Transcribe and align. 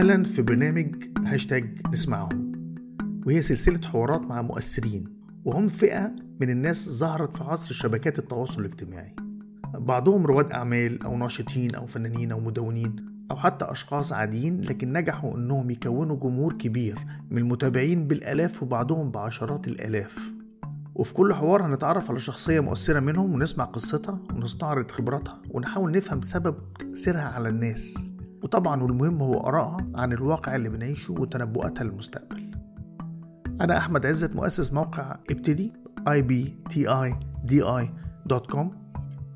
أهلا 0.00 0.24
في 0.24 0.42
برنامج 0.42 0.94
هاشتاج 1.24 1.78
نسمعهم 1.92 2.52
وهي 3.26 3.42
سلسلة 3.42 3.88
حوارات 3.88 4.26
مع 4.26 4.42
مؤثرين 4.42 5.04
وهم 5.44 5.68
فئة 5.68 6.12
من 6.40 6.50
الناس 6.50 6.88
ظهرت 6.88 7.36
في 7.36 7.44
عصر 7.44 7.74
شبكات 7.74 8.18
التواصل 8.18 8.60
الاجتماعي. 8.60 9.14
بعضهم 9.74 10.26
رواد 10.26 10.52
أعمال 10.52 11.02
أو 11.02 11.16
ناشطين 11.16 11.74
أو 11.74 11.86
فنانين 11.86 12.32
أو 12.32 12.40
مدونين 12.40 12.96
أو 13.30 13.36
حتى 13.36 13.64
أشخاص 13.64 14.12
عاديين 14.12 14.60
لكن 14.60 14.92
نجحوا 14.92 15.36
إنهم 15.36 15.70
يكونوا 15.70 16.16
جمهور 16.16 16.52
كبير 16.52 16.98
من 17.30 17.38
المتابعين 17.38 18.06
بالآلاف 18.06 18.62
وبعضهم 18.62 19.10
بعشرات 19.10 19.68
الآلاف. 19.68 20.32
وفي 20.94 21.14
كل 21.14 21.34
حوار 21.34 21.66
هنتعرف 21.66 22.10
على 22.10 22.20
شخصية 22.20 22.60
مؤثرة 22.60 23.00
منهم 23.00 23.34
ونسمع 23.34 23.64
قصتها 23.64 24.20
ونستعرض 24.36 24.90
خبراتها 24.90 25.42
ونحاول 25.50 25.92
نفهم 25.92 26.22
سبب 26.22 26.56
تأثيرها 26.78 27.28
على 27.28 27.48
الناس. 27.48 28.10
وطبعا 28.42 28.82
والمهم 28.82 29.22
هو 29.22 29.34
آرائها 29.34 29.86
عن 29.94 30.12
الواقع 30.12 30.56
اللي 30.56 30.68
بنعيشه 30.68 31.12
وتنبؤاتها 31.12 31.84
للمستقبل. 31.84 32.50
أنا 33.60 33.78
أحمد 33.78 34.06
عزت 34.06 34.36
مؤسس 34.36 34.72
موقع 34.72 35.16
ابتدي 35.30 35.72
ibtidi.com 36.08 37.46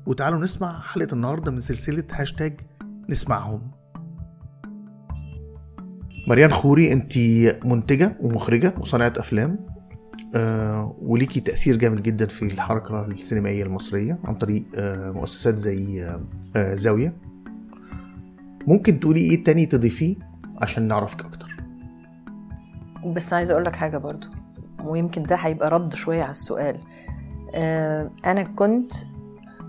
وتعالوا 0.05 0.39
نسمع 0.39 0.79
حلقة 0.79 1.13
النهاردة 1.13 1.51
من 1.51 1.61
سلسلة 1.61 2.03
هاشتاج 2.11 2.59
نسمعهم. 3.09 3.61
مريان 6.27 6.51
خوري 6.53 6.93
أنت 6.93 7.17
منتجة 7.65 8.17
ومخرجة 8.21 8.73
وصانعة 8.79 9.13
أفلام. 9.17 9.59
آه 10.35 10.95
وليكي 11.01 11.39
تأثير 11.39 11.75
جامد 11.75 12.03
جدا 12.03 12.27
في 12.27 12.45
الحركة 12.45 13.05
السينمائية 13.05 13.63
المصرية 13.63 14.19
عن 14.23 14.35
طريق 14.35 14.63
آه 14.75 15.11
مؤسسات 15.11 15.57
زي 15.57 16.03
آه 16.03 16.21
آه 16.55 16.75
زاوية. 16.75 17.24
ممكن 18.67 18.99
تقولي 18.99 19.19
إيه 19.19 19.43
تاني 19.43 19.65
تضيفيه 19.65 20.15
عشان 20.61 20.87
نعرفك 20.87 21.25
أكتر؟ 21.25 21.55
بس 23.05 23.33
عايزة 23.33 23.51
أقول 23.51 23.65
لك 23.65 23.75
حاجة 23.75 23.97
برضو 23.97 24.27
ويمكن 24.83 25.23
ده 25.23 25.35
هيبقى 25.35 25.69
رد 25.69 25.95
شوية 25.95 26.21
على 26.21 26.31
السؤال. 26.31 26.77
آه، 27.55 28.11
أنا 28.25 28.43
كنت 28.43 28.91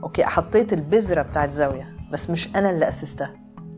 OK 0.02 0.24
حطيت 0.24 0.72
البذرة 0.72 1.22
بتاعت 1.22 1.52
زاوية 1.52 1.96
بس 2.12 2.30
مش 2.30 2.56
أنا 2.56 2.70
اللي 2.70 2.88
أسستها. 2.88 3.32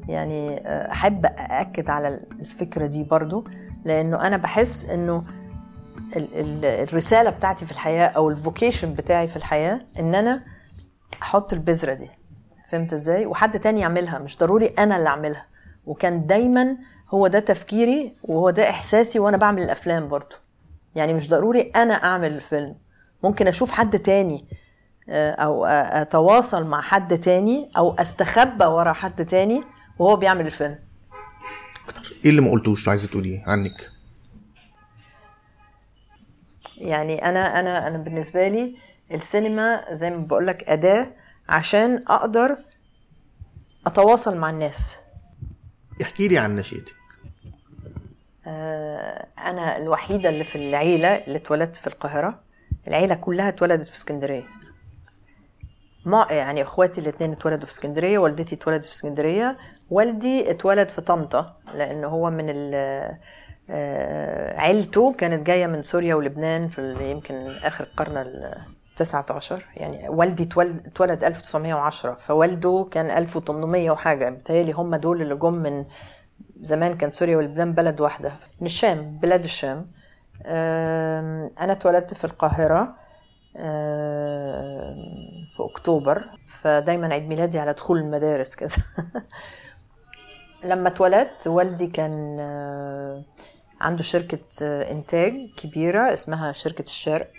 يعني 0.09 0.57
آه، 0.57 0.93
أحب 0.93 1.27
أأكد 1.27 1.91
على 1.91 2.21
الفكرة 2.41 2.87
دي 2.87 3.03
برضو 3.05 3.45
لأنه 3.85 4.27
أنا 4.27 4.37
بحس 4.37 4.85
إنه 4.85 5.25
ال- 6.17 6.35
ال- 6.35 6.65
الرسالة 6.65 7.31
بتاعتي 7.31 7.65
في 7.67 7.73
الحياة 7.73 8.07
أو 8.07 8.31
ال 8.31 8.38
vocation 8.38 8.95
بتاعي 8.95 9.29
في 9.29 9.37
الحياة 9.37 9.81
إن 10.01 10.15
أنا 10.15 10.43
أحط 11.23 11.53
البذرة 11.53 11.95
دي. 11.95 12.09
فهمت 12.71 12.93
إزاي؟ 12.93 13.27
وحد 13.27 13.61
تاني 13.61 13.81
يعملها 13.81 14.19
مش 14.19 14.39
ضروري 14.39 14.67
أنا 14.67 14.97
اللي 14.97 15.09
أعملها. 15.09 15.47
وكان 15.87 16.27
دايما 16.27 16.77
هو 17.11 17.27
ده 17.27 17.39
تفكيري 17.39 18.13
وهو 18.23 18.51
ده 18.51 18.71
إحساسي 18.71 19.19
وأنا 19.19 19.37
بعمل 19.37 19.63
الأفلام 19.63 20.09
برضو 20.09 20.37
يعني 20.95 21.15
مش 21.15 21.29
ضروري 21.29 21.61
أنا 21.61 21.95
أعمل 21.95 22.33
الفيلم. 22.33 22.77
ممكن 23.25 23.49
أشوف 23.49 23.71
حد 23.71 23.99
تاني 23.99 24.45
آه، 25.09 25.33
أو 25.33 25.67
آه، 25.67 26.03
أتواصل 26.03 26.67
مع 26.67 26.81
حد 26.81 27.19
تاني 27.21 27.71
أو 27.77 27.95
أستخبى 27.95 28.65
ورا 28.65 28.93
حد 28.93 29.27
تاني 29.27 29.63
وهو 29.99 30.17
بيعمل 30.17 30.47
الفيلم. 30.47 30.79
أكتر. 31.89 32.17
إيه 32.25 32.31
اللي 32.31 32.41
ما 32.41 32.51
قلتوش 32.51 32.89
عايزة 32.89 33.09
تقوليه 33.09 33.43
عنك؟ 33.47 33.91
يعني 36.77 37.25
أنا 37.29 37.61
أنا 37.61 37.89
أنا 37.89 37.99
بالنسبة 37.99 38.49
لي 38.49 38.77
السينما 39.13 39.85
زي 39.93 40.11
ما 40.11 40.17
بقول 40.17 40.47
لك 40.47 40.69
أداة 40.69 41.07
عشان 41.49 42.05
أقدر 42.09 42.57
أتواصل 43.87 44.37
مع 44.37 44.51
الناس. 44.51 44.97
احكي 46.03 46.29
لي 46.29 46.39
عن 46.39 46.57
نشأتك. 46.57 46.95
آه، 48.47 49.27
أنا 49.39 49.77
الوحيدة 49.77 50.29
اللي 50.29 50.45
في 50.45 50.57
العيلة 50.57 51.09
اللي 51.09 51.39
اتولدت 51.39 51.77
في 51.77 51.87
القاهرة. 51.87 52.41
العيلة 52.89 53.15
كلها 53.15 53.49
اتولدت 53.49 53.87
في 53.87 53.97
اسكندرية. 53.97 54.47
ما 56.05 56.27
يعني 56.31 56.63
إخواتي 56.63 57.01
الاثنين 57.01 57.33
اتولدوا 57.33 57.67
في 57.67 57.73
اسكندرية 57.73 58.19
والدتي 58.19 58.55
اتولدت 58.55 58.85
في 58.85 58.93
اسكندرية 58.93 59.59
والدي 59.91 60.51
اتولد 60.51 60.89
في 60.89 61.01
طنطا 61.01 61.57
لأن 61.75 62.05
هو 62.05 62.31
من 62.31 62.51
ال 62.51 62.75
آه، 63.71 64.61
عيلته 64.61 65.13
كانت 65.13 65.47
جاية 65.47 65.67
من 65.67 65.83
سوريا 65.83 66.15
ولبنان 66.15 66.69
في 66.69 67.11
يمكن 67.11 67.35
آخر 67.63 67.85
القرن 67.85 68.17
ال 68.17 68.55
19 68.99 69.67
يعني 69.77 70.09
والدي 70.09 70.43
اتولد 70.43 70.87
اتولد 70.87 71.25
1910 71.25 72.15
فوالده 72.15 72.89
كان 72.91 73.11
1800 73.11 73.91
وحاجة 73.91 74.31
بتهيألي 74.31 74.73
هم 74.73 74.97
دول 74.97 75.23
اللي 75.23 75.35
جم 75.35 75.55
من 75.55 75.85
زمان 76.61 76.97
كان 76.97 77.11
سوريا 77.11 77.37
ولبنان 77.37 77.73
بلد 77.73 78.01
واحدة 78.01 78.33
من 78.61 78.67
الشام 78.67 79.19
بلاد 79.23 79.45
الشام. 79.45 79.91
أنا 80.47 81.73
اتولدت 81.73 82.15
في 82.15 82.25
القاهرة 82.25 82.95
آم، 83.57 84.97
في 85.57 85.63
أكتوبر 85.73 86.25
فدايما 86.47 87.13
عيد 87.15 87.23
ميلادي 87.29 87.59
على 87.59 87.73
دخول 87.73 87.99
المدارس 87.99 88.55
كده. 88.55 88.71
لما 90.65 90.89
اتولدت 90.89 91.47
والدي 91.47 91.87
كان 91.87 92.41
عنده 93.81 94.03
شركة 94.03 94.39
آه، 94.63 94.93
إنتاج 94.93 95.35
كبيرة 95.57 96.13
اسمها 96.13 96.53
شركة 96.53 96.83
الشرق. 96.83 97.31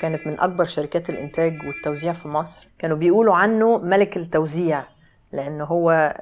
كانت 0.00 0.26
من 0.26 0.40
أكبر 0.40 0.64
شركات 0.64 1.10
الإنتاج 1.10 1.58
والتوزيع 1.66 2.12
في 2.12 2.28
مصر. 2.28 2.68
كانوا 2.78 2.96
بيقولوا 2.96 3.34
عنه 3.34 3.78
ملك 3.78 4.16
التوزيع 4.16 4.84
لأنه 5.32 5.64
هو 5.64 6.14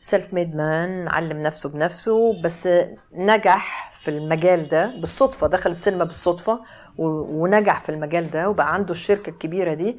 self-made 0.00 0.56
man 0.56 1.08
علم 1.08 1.42
نفسه 1.42 1.68
بنفسه 1.68 2.42
بس 2.42 2.68
نجح 3.12 3.90
في 3.92 4.10
المجال 4.10 4.68
ده 4.68 4.94
بالصدفة 5.00 5.46
دخل 5.46 5.70
السينما 5.70 6.04
بالصدفة 6.04 6.60
ونجح 6.98 7.80
في 7.80 7.88
المجال 7.88 8.30
ده 8.30 8.48
وبقى 8.50 8.74
عنده 8.74 8.90
الشركة 8.92 9.30
الكبيرة 9.30 9.74
دي. 9.74 9.98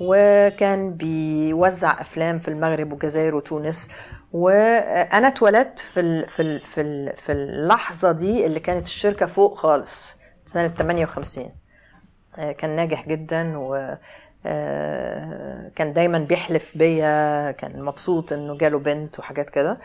وكان 0.00 0.92
بيوزع 0.92 2.00
أفلام 2.00 2.38
في 2.38 2.48
المغرب 2.48 2.92
والجزائر 2.92 3.34
وتونس. 3.34 3.88
وأنا 4.32 5.28
اتولدت 5.28 5.78
في 5.78 6.26
في 6.26 6.58
في 7.16 7.32
اللحظة 7.32 8.12
دي 8.12 8.46
اللي 8.46 8.60
كانت 8.60 8.86
الشركة 8.86 9.26
فوق 9.26 9.58
خالص. 9.58 10.15
سنة 10.46 10.68
58 10.68 11.46
آه، 12.38 12.52
كان 12.52 12.76
ناجح 12.76 13.08
جدا 13.08 13.58
و 13.58 13.96
آه، 14.46 15.70
كان 15.76 15.92
دايما 15.92 16.18
بيحلف 16.18 16.78
بيا 16.78 17.50
كان 17.50 17.82
مبسوط 17.82 18.32
إنه 18.32 18.56
جاله 18.56 18.78
بنت 18.78 19.18
وحاجات 19.18 19.50
كده. 19.50 19.78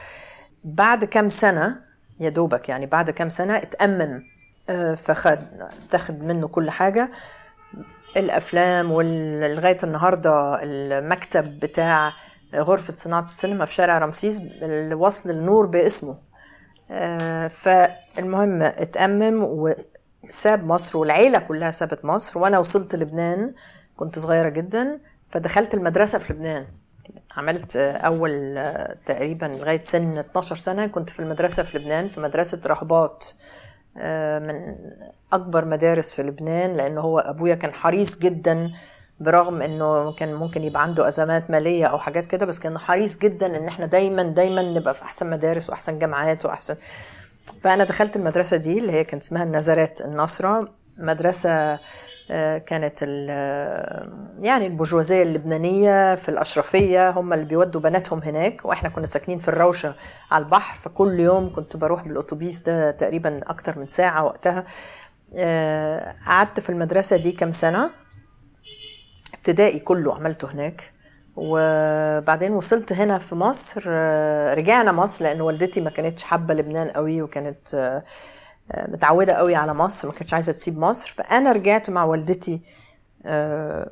بعد 0.63 1.05
كام 1.05 1.29
سنة 1.29 1.75
يا 2.19 2.29
دوبك 2.29 2.69
يعني 2.69 2.85
بعد 2.85 3.09
كام 3.09 3.29
سنة 3.29 3.57
اتأمم 3.57 4.23
آه، 4.69 4.94
فخد 4.95 5.39
تاخد 5.91 6.23
منه 6.23 6.47
كل 6.47 6.69
حاجة. 6.69 7.11
الأفلام 8.17 8.91
ولغايه 8.91 9.78
النهارده 9.83 10.59
المكتب 10.63 11.59
بتاع 11.59 12.13
غرفة 12.55 12.93
صناعة 12.97 13.23
السينما 13.23 13.66
في 13.66 13.73
شارع 13.73 13.97
رمسيس 13.99 14.41
الوصل 14.61 15.29
النور 15.29 15.66
باسمه. 15.66 16.17
فالمهم 17.49 18.61
اتأمم 18.61 19.43
وساب 20.31 20.65
مصر 20.65 20.97
والعيلة 20.97 21.39
كلها 21.39 21.71
سابت 21.71 22.05
مصر. 22.05 22.39
وأنا 22.39 22.59
وصلت 22.59 22.95
لبنان 22.95 23.51
كنت 23.97 24.19
صغيرة 24.19 24.49
جدا 24.49 24.99
فدخلت 25.27 25.73
المدرسة 25.73 26.17
في 26.19 26.33
لبنان. 26.33 26.65
عملت 27.37 27.75
أول 27.77 28.57
آه، 28.57 28.95
تقريبا 29.05 29.45
لغاية 29.45 29.81
سن 29.81 30.17
12 30.17 30.55
سنة 30.55 30.87
كنت 30.87 31.09
في 31.09 31.19
المدرسة 31.19 31.63
في 31.63 31.77
لبنان 31.77 32.07
في 32.07 32.19
مدرسة 32.19 32.61
رهبات 32.65 33.27
آه، 33.97 34.39
من 34.39 34.75
أكبر 35.33 35.65
مدارس 35.65 36.13
في 36.13 36.23
لبنان 36.23 36.77
لأنه 36.77 37.01
هو 37.01 37.19
أبويا 37.19 37.55
كان 37.55 37.73
حريص 37.73 38.19
جدا 38.19 38.71
برغم 39.19 39.61
إنه 39.61 40.13
كان 40.13 40.34
ممكن 40.34 40.63
يبقى 40.63 40.81
عنده 40.84 41.07
أزمات 41.07 41.51
مالية 41.51 41.85
أو 41.85 41.99
حاجات 41.99 42.25
كده 42.25 42.45
بس 42.45 42.59
كان 42.59 42.77
حريص 42.77 43.17
جدا 43.17 43.57
إن 43.57 43.67
إحنا 43.67 43.85
دايما 43.85 44.23
دايما 44.23 44.61
نبقى 44.61 44.93
في 44.93 45.03
أحسن 45.03 45.29
مدارس 45.29 45.69
وأحسن 45.69 45.99
جامعات 45.99 46.45
وأحسن 46.45 46.75
فأنا 47.61 47.83
دخلت 47.83 48.15
المدرسة 48.15 48.57
دي 48.57 48.79
اللي 48.79 48.91
هي 48.91 49.03
كانت 49.03 49.23
اسمها 49.23 49.43
النزارات 49.43 50.01
الناصره 50.01 50.71
مدرسة 50.97 51.79
آه، 52.31 52.57
كانت 52.57 52.99
آه، 53.03 54.09
يعني 54.39 54.67
البرجوازية 54.67 55.23
اللبنانية 55.23 56.15
في 56.15 56.29
الأشرفية. 56.29 57.09
هم 57.09 57.33
اللي 57.33 57.45
بيودوا 57.45 57.81
بناتهم 57.81 58.19
هناك 58.19 58.65
وإحنا 58.65 58.89
كنا 58.89 59.07
ساكنين 59.07 59.39
في 59.39 59.47
الروشة 59.47 59.95
على 60.31 60.43
البحر. 60.43 60.77
فكل 60.77 61.19
يوم 61.19 61.53
كنت 61.53 61.77
بروح 61.77 62.03
بالأتوبيس 62.03 62.61
ده 62.61 62.91
تقريبا 62.91 63.41
أكتر 63.43 63.79
من 63.79 63.87
ساعة 63.87 64.23
وقتها. 64.23 64.63
آه، 65.35 66.15
قعدت 66.25 66.59
في 66.59 66.69
المدرسة 66.69 67.17
دي 67.17 67.31
كام 67.31 67.51
سنة. 67.51 67.91
ابتدائي 69.33 69.79
كله 69.79 70.15
عملته 70.15 70.51
هناك. 70.51 70.91
وبعدين 71.35 72.51
وصلت 72.51 72.93
هنا 72.93 73.17
في 73.17 73.35
مصر 73.35 73.83
آه، 73.87 74.53
رجعنا 74.53 74.91
مصر 74.91 75.23
لأن 75.23 75.41
والدتي 75.41 75.81
ما 75.81 75.89
كانتش 75.89 76.23
حابة 76.23 76.53
لبنان 76.53 76.87
قوي 76.87 77.22
وكانت 77.22 77.73
آه، 77.73 78.03
آه، 78.72 78.91
متعودة 78.91 79.33
قوي 79.33 79.55
على 79.55 79.73
مصر 79.73 80.07
ما 80.07 80.13
كانتش 80.13 80.33
عايزة 80.33 80.51
تسيب 80.51 80.78
مصر. 80.78 81.11
فأنا 81.11 81.51
رجعت 81.51 81.89
مع 81.89 82.03
والدتي 82.03 82.61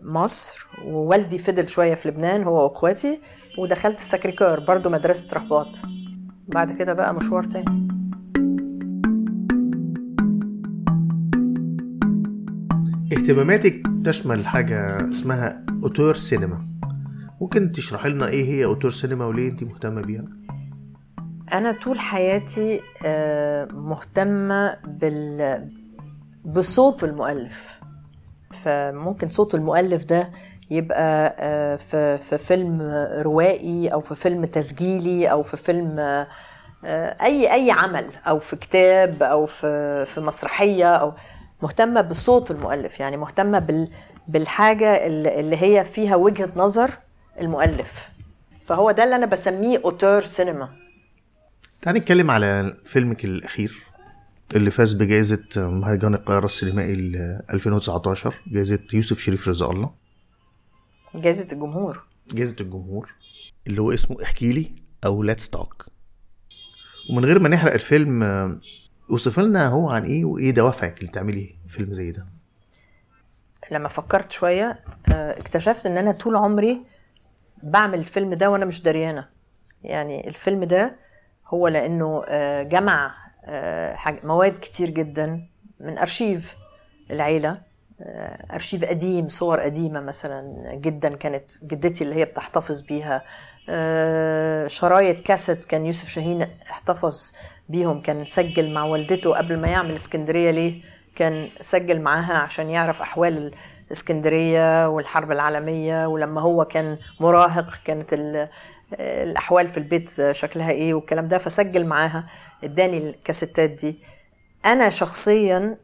مصر 0.04 0.68
ووالدي 0.86 1.38
فضل 1.38 1.70
شوية 1.70 1.94
في 1.94 2.10
لبنان 2.10 2.44
هو 2.44 2.64
وأخواتي 2.64 3.20
ودخلت 3.58 4.00
السكريكور 4.00 4.60
برضو 4.60 4.90
مدرسة 4.90 5.28
رهبات. 5.34 5.76
بعد 6.48 6.72
كده 6.72 6.94
بقى 6.94 7.14
مشوار 7.14 7.44
تاني. 7.44 7.88
اهتماماتك 13.14 13.82
تشمل 14.06 14.48
حاجة 14.48 15.10
اسمها 15.12 15.66
أوتور 15.84 16.16
سينما. 16.16 16.69
ممكن 17.50 17.72
تشرح 17.72 18.06
لنا 18.06 18.28
إيه 18.28 18.46
هي 18.46 18.66
أوتور 18.66 18.92
سينما 18.92 19.26
وليه 19.26 19.50
انت 19.50 19.64
مهتمة 19.64 20.02
بيها؟ 20.02 20.26
أنا 21.54 21.72
طول 21.72 22.00
حياتي 22.00 22.82
آه، 23.06 23.66
مهتمة 23.66 24.78
بال 24.84 25.70
بصوت 26.46 27.04
المؤلف. 27.04 27.80
فممكن 28.52 29.30
صوت 29.30 29.56
المؤلف 29.56 30.04
ده 30.04 30.32
يبقى 30.72 31.36
آه، 31.40 31.76
في 31.76 32.18
في 32.18 32.38
فيلم 32.38 32.82
روائي 33.22 33.88
أو 33.88 34.00
في 34.00 34.16
فيلم 34.16 34.46
تسجيلي 34.46 35.32
أو 35.32 35.44
في 35.44 35.58
فيلم 35.58 36.00
آه، 36.00 36.28
أي 37.22 37.54
أي 37.54 37.72
عمل 37.72 38.06
أو 38.28 38.40
في 38.40 38.56
كتاب 38.56 39.24
أو 39.24 39.46
في 39.46 40.06
في 40.06 40.22
مسرحية 40.22 40.92
أو 40.94 41.14
مهتمة 41.64 42.02
بصوت 42.02 42.52
المؤلف. 42.52 43.00
يعني 43.00 43.18
مهتمة 43.18 43.60
بال 43.60 43.90
بالحاجة 44.28 45.08
اللي 45.08 45.58
هي 45.58 45.84
فيها 45.84 46.16
وجهة 46.16 46.50
نظر 46.56 46.92
المؤلف. 47.42 48.10
فهو 48.62 48.92
ده 48.92 49.04
اللي 49.04 49.16
أنا 49.16 49.26
بسميه 49.26 49.82
اوتور 49.86 50.24
سينما 50.24 50.70
تعالي 51.82 52.00
نتكلم 52.00 52.32
على 52.32 52.76
فيلمك 52.86 53.26
الأخير 53.26 53.84
اللي 54.56 54.72
فاز 54.72 54.94
بجائزة 54.94 55.44
مهرجان 55.58 56.14
القاهرة 56.14 56.46
السينمائي 56.46 56.96
ل 56.96 57.16
2019 57.54 58.42
جائزة 58.48 58.80
يوسف 58.94 59.20
شريف 59.20 59.48
رضا 59.48 59.72
الله. 59.72 59.92
جائزة 61.16 61.48
الجمهور. 61.54 62.04
جائزة 62.34 62.56
الجمهور 62.62 63.16
اللي 63.68 63.82
هو 63.82 63.92
اسمه 63.92 64.24
احكي 64.24 64.54
لي 64.54 64.72
أو 65.06 65.24
ليتس 65.24 65.50
توك 65.50 65.86
ومن 67.10 67.26
غير 67.26 67.40
ما 67.40 67.50
نحرق 67.50 67.74
الفيلم 67.74 68.24
آه، 68.24 68.58
وصف 69.10 69.40
لنا 69.40 69.68
هو 69.68 69.90
عن 69.90 70.04
إيه 70.04 70.26
وإيه 70.26 70.52
دوافعك 70.52 71.00
اللي 71.00 71.12
تعملي 71.12 71.56
فيلم 71.68 71.94
زي 71.94 72.12
ده. 72.12 72.26
لما 73.72 73.88
فكرت 73.88 74.32
شوية 74.32 74.80
آه، 75.08 75.40
اكتشفت 75.40 75.86
إن 75.86 75.98
أنا 75.98 76.12
طول 76.12 76.36
عمري 76.36 76.82
بعمل 77.64 78.00
الفيلم 78.00 78.34
ده 78.34 78.50
وأنا 78.50 78.66
مش 78.66 78.82
دريانة. 78.82 79.28
يعني 79.84 80.28
الفيلم 80.28 80.64
ده 80.64 80.96
هو 81.48 81.68
لأنه 81.68 82.24
آه، 82.28 82.64
جمع 82.64 83.16
آه، 83.46 84.20
مواد 84.24 84.58
كتير 84.58 84.90
جدا 84.90 85.48
من 85.80 85.98
أرشيف 85.98 86.56
العيلة. 87.12 87.62
آه، 88.02 88.56
أرشيف 88.56 88.86
قديم 88.86 89.30
صور 89.30 89.60
قديمة 89.60 90.00
مثلا 90.00 90.70
جدا 90.76 91.16
كانت 91.16 91.64
جدتي 91.64 92.04
اللي 92.04 92.16
هي 92.16 92.26
بتحتفظ 92.26 92.82
بيها. 92.82 93.24
شرايط 94.68 95.20
كاسيت 95.20 95.66
كان 95.66 95.86
يوسف 95.86 96.10
شاهين 96.10 96.48
احتفظ 96.72 97.34
بيهم 97.70 98.02
كان 98.02 98.26
سجل 98.26 98.74
مع 98.74 98.84
والدته 98.84 99.36
قبل 99.38 99.58
ما 99.60 99.68
يعمل 99.68 99.96
اسكندرية 99.96 100.52
ليه 100.52 100.82
كان 101.16 101.50
سجل 101.62 102.02
معاها 102.02 102.34
عشان 102.34 102.70
يعرف 102.70 103.02
أحوال 103.02 103.52
الاسكندريه 103.90 104.88
والحرب 104.90 105.32
العالمية 105.32 106.06
ولما 106.08 106.42
هو 106.42 106.66
كان 106.66 106.98
مراهق 107.20 107.74
كانت 107.86 108.14
ال- 108.14 108.50
الأحوال 109.00 109.68
في 109.68 109.78
البيت 109.78 110.32
شكلها 110.32 110.72
إيه 110.72 110.94
والكلام 110.94 111.28
ده 111.28 111.38
فسجل 111.38 111.86
معاها 111.86 112.26
اداني 112.64 112.98
الكاسيتات 112.98 113.70
دي. 113.70 114.00
أنا 114.66 114.90
شخصيا 114.90 115.78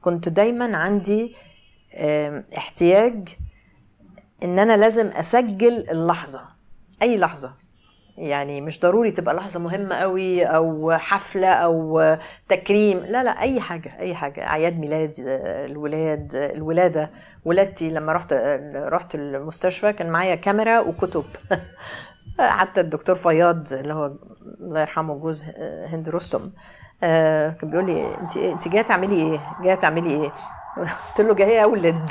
كنت 0.00 0.28
دايما 0.28 0.76
عندي 0.76 1.34
احتياج 2.56 3.28
إن 4.44 4.58
أنا 4.58 4.76
لازم 4.76 5.06
أسجل 5.06 5.90
اللحظة 5.90 6.40
أي 7.02 7.16
لحظة. 7.18 7.59
يعني 8.20 8.60
مش 8.60 8.80
ضروري 8.80 9.10
تبقى 9.10 9.34
لحظة 9.34 9.60
مهمة 9.60 9.94
قوي 9.96 10.44
أو 10.44 10.92
حفلة 10.92 11.48
أو 11.48 12.16
تكريم. 12.48 12.98
لا 12.98 13.24
لا 13.24 13.40
أي 13.40 13.60
حاجة 13.60 13.92
أي 14.00 14.14
حاجة. 14.14 14.46
أعياد 14.46 14.78
ميلاد 14.78 15.14
الولاد 15.18 16.34
الولادة. 16.34 17.10
ولادتي 17.44 17.90
لما 17.90 18.12
رحت 18.12 18.32
رحت 18.74 19.14
المستشفى 19.14 19.92
كان 19.92 20.10
معايا 20.10 20.34
كاميرا 20.34 20.80
وكتب. 20.80 21.24
حتى 22.38 22.80
الدكتور 22.80 23.14
فياض 23.14 23.72
اللي 23.72 23.94
هو 23.94 24.12
الله 24.60 24.80
يرحمه 24.80 25.14
جوز 25.14 25.44
هند 25.86 26.08
رستم 26.08 26.50
آه، 27.02 27.50
كان 27.50 27.70
بيقول 27.70 27.86
لي 27.86 28.14
انت 28.20 28.36
انت 28.36 28.68
جاية 28.68 28.82
تعملي 28.82 29.14
إيه؟ 29.14 29.40
جاية 29.62 29.74
تعملي 29.74 30.10
إيه؟ 30.10 30.30
قلت 31.08 31.20
له 31.20 31.34
جاية 31.34 31.60
اولد 31.64 32.10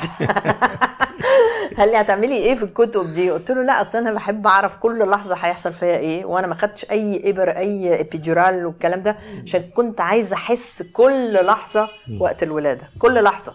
قال 1.80 1.90
لي 1.90 1.96
هتعملي 2.00 2.36
إيه 2.36 2.54
في 2.54 2.62
الكتب 2.62 3.12
دي؟ 3.12 3.30
قلت 3.30 3.50
له 3.50 3.62
لا 3.62 3.80
أصل 3.80 3.98
أنا 3.98 4.12
بحب 4.12 4.46
أعرف 4.46 4.76
كل 4.76 4.98
لحظة 5.10 5.34
هيحصل 5.34 5.72
فيها 5.72 5.96
إيه 5.96 6.24
وأنا 6.24 6.46
ما 6.46 6.54
خدتش 6.54 6.84
أي 6.90 7.30
ابر 7.30 7.50
أي 7.50 8.00
epidural 8.00 8.66
والكلام 8.66 9.02
ده 9.02 9.16
عشان 9.44 9.62
كنت 9.62 10.00
عايزة 10.00 10.36
أحس 10.36 10.82
كل 10.92 11.32
لحظة 11.46 11.88
وقت 12.20 12.42
الولادة 12.42 12.90
كل 12.98 13.22
لحظة. 13.22 13.54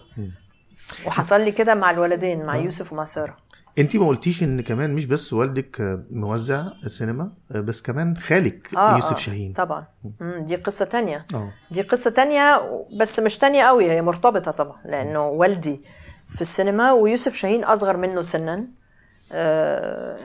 وحصل 1.06 1.40
لي 1.40 1.52
كده 1.52 1.74
مع 1.74 1.90
الولدين 1.90 2.44
مع 2.46 2.56
يوسف 2.56 2.92
ومع 2.92 3.04
سارة. 3.04 3.36
أنت 3.78 3.96
ما 3.96 4.06
قلتيش 4.08 4.42
إن 4.42 4.60
كمان 4.60 4.94
مش 4.94 5.04
بس 5.06 5.32
والدك 5.32 5.80
آه، 5.80 6.02
موزع 6.10 6.64
السينما 6.84 7.32
آه، 7.54 7.60
بس 7.60 7.82
كمان 7.82 8.16
خالك 8.16 8.68
يوسف 8.72 9.18
شاهين. 9.18 9.52
طبعا. 9.52 9.84
دي 10.20 10.56
قصة 10.56 10.84
تانية. 10.84 11.26
آه. 11.34 11.48
دي 11.70 11.82
قصة 11.82 12.10
تانية 12.10 12.60
بس 13.00 13.20
مش 13.20 13.38
تانية 13.38 13.64
قوي 13.64 13.90
هي 13.90 14.02
مرتبطة 14.02 14.50
طبعا 14.50 14.76
لأنه 14.84 15.26
والدي 15.28 15.80
في 16.28 16.40
السينما 16.40 16.92
ويوسف 16.92 17.34
شاهين 17.34 17.64
أصغر 17.64 17.96
منه 17.96 18.22
سنا. 18.22 18.66
آه، 19.32 20.16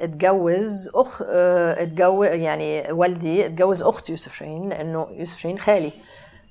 اتجوز 0.00 0.90
أخ 0.94 1.22
آه، 1.26 1.82
اتجوز 1.82 2.26
يعني 2.26 2.92
والدي 2.92 3.46
اتجوز 3.46 3.82
أخت 3.82 4.10
يوسف 4.10 4.34
شاهين 4.34 4.68
لأنه 4.68 5.06
يوسف 5.10 5.38
شاهين 5.38 5.58
خالي. 5.58 5.92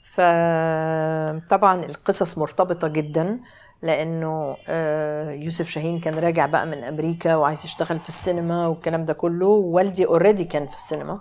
فطبعا 0.03 1.85
القصص 1.85 2.37
مرتبطة 2.37 2.87
جدا 2.87 3.37
لأنه 3.81 4.57
آه، 4.67 5.31
يوسف 5.31 5.69
شاهين 5.69 5.99
كان 5.99 6.19
راجع 6.19 6.45
بقى 6.45 6.65
من 6.65 6.83
أمريكا 6.83 7.35
وعايز 7.35 7.65
يشتغل 7.65 7.99
في 7.99 8.09
السينما 8.09 8.67
والكلام 8.67 9.05
ده 9.05 9.13
كله. 9.13 9.47
والدي 9.47 10.05
اوريدي 10.05 10.43
كان 10.45 10.67
في 10.67 10.75
السينما 10.75 11.19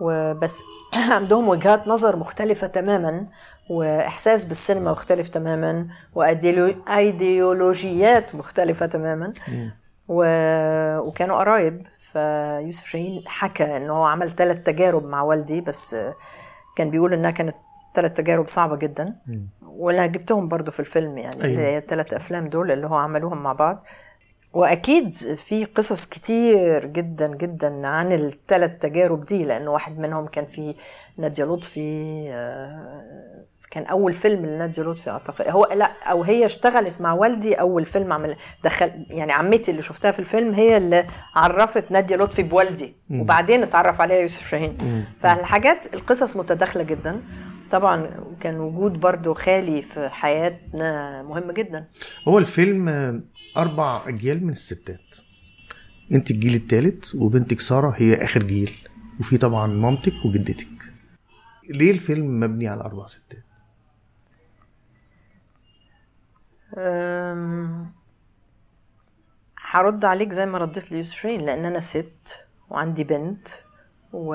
وبس. 0.00 0.62
عندهم 1.10 1.48
وجهات 1.48 1.88
نظر 1.88 2.16
مختلفة 2.16 2.66
تماما. 2.66 3.26
وإحساس 3.68 4.44
بالسينما 4.44 4.92
مختلف 4.92 5.28
تماما 5.28 5.88
وأيديولوجيات 6.14 8.34
مختلفة 8.34 8.86
تماما. 8.86 9.32
و... 10.08 10.24
وكانوا 10.98 11.36
قرايب 11.36 11.86
فيوسف 12.12 12.86
شاهين 12.86 13.22
حكى 13.26 13.76
إن 13.76 13.90
هو 13.90 14.04
عمل 14.04 14.30
ثلاث 14.30 14.56
تجارب 14.62 15.04
مع 15.04 15.22
والدي 15.22 15.60
بس 15.60 15.96
كان 16.76 16.90
بيقول 16.90 17.14
إنها 17.14 17.30
كانت 17.30 17.54
ثلاث 17.94 18.12
تجارب 18.12 18.48
صعبة 18.48 18.76
جدا. 18.76 19.16
وأنا 19.62 20.06
جبتهم 20.06 20.48
برضو 20.48 20.70
في 20.70 20.80
الفيلم 20.80 21.18
يعني 21.18 21.34
أيوة. 21.34 21.46
اللي 21.46 21.62
هي 21.62 21.78
الثلاث 21.78 22.14
أفلام 22.14 22.48
دول 22.48 22.70
اللي 22.70 22.86
هو 22.86 22.94
عملوهم 22.94 23.42
مع 23.42 23.52
بعض. 23.52 23.84
وأكيد 24.52 25.14
في 25.14 25.64
قصص 25.64 26.06
كتير 26.06 26.86
جدا 26.86 27.36
جدا 27.36 27.86
عن 27.86 28.12
الثلاث 28.12 28.78
تجارب 28.78 29.24
دي 29.24 29.44
لأنه 29.44 29.70
واحد 29.70 29.98
منهم 29.98 30.26
كان 30.26 30.46
في 30.46 30.74
نادية 31.18 31.44
لطفي 31.44 32.24
آه، 32.32 33.44
كان 33.70 33.86
أول 33.86 34.12
فيلم 34.12 34.46
لناديه 34.46 34.82
لطفي 34.82 35.10
أعتقد. 35.10 35.48
هو 35.48 35.68
لا 35.76 35.92
أو 36.10 36.22
هي 36.22 36.44
اشتغلت 36.44 37.00
مع 37.00 37.12
والدي 37.12 37.54
أول 37.54 37.84
فيلم 37.84 38.12
عمل 38.12 38.36
دخل 38.64 38.90
يعني 39.10 39.32
عمتي 39.32 39.70
اللي 39.70 39.82
شفتها 39.82 40.10
في 40.10 40.18
الفيلم 40.18 40.54
هي 40.54 40.76
اللي 40.76 41.06
عرفت 41.34 41.90
ناديه 41.90 42.16
لطفي 42.16 42.42
بوالدي 42.42 42.94
وبعدين 43.10 43.62
اتعرف 43.62 44.00
عليها 44.00 44.18
يوسف 44.18 44.48
شاهين. 44.48 44.76
فالحاجات 45.20 45.94
القصص 45.94 46.36
متداخلة 46.36 46.82
جدا. 46.82 47.22
طبعا 47.70 48.10
كان 48.40 48.60
وجود 48.60 48.92
برضو 48.92 49.34
خالي 49.34 49.82
في 49.82 50.08
حياتنا 50.08 51.22
مهم 51.22 51.52
جدا. 51.52 51.88
هو 52.28 52.38
الفيلم 52.38 52.88
أربع 53.56 54.08
أجيال 54.08 54.44
من 54.44 54.52
الستات. 54.52 55.16
أنت 56.12 56.30
الجيل 56.30 56.54
الثالث 56.54 57.14
وبنتك 57.14 57.60
سارة 57.60 57.94
هي 57.96 58.24
آخر 58.24 58.42
جيل 58.42 58.72
وفي 59.20 59.36
طبعا 59.36 59.66
مامتك 59.66 60.14
وجدتك. 60.24 60.68
ليه 61.70 61.90
الفيلم 61.90 62.40
مبني 62.40 62.68
على 62.68 62.80
أربع 62.80 63.06
ستات؟ 63.06 63.44
هرد 69.70 70.04
عليك 70.04 70.32
زي 70.32 70.46
ما 70.46 70.58
رديت 70.58 70.92
ليوسف 70.92 71.16
شاهين 71.20 71.40
لأن 71.40 71.64
أنا 71.64 71.80
ست 71.80 72.38
وعندي 72.70 73.04
بنت 73.04 73.48
و... 74.12 74.34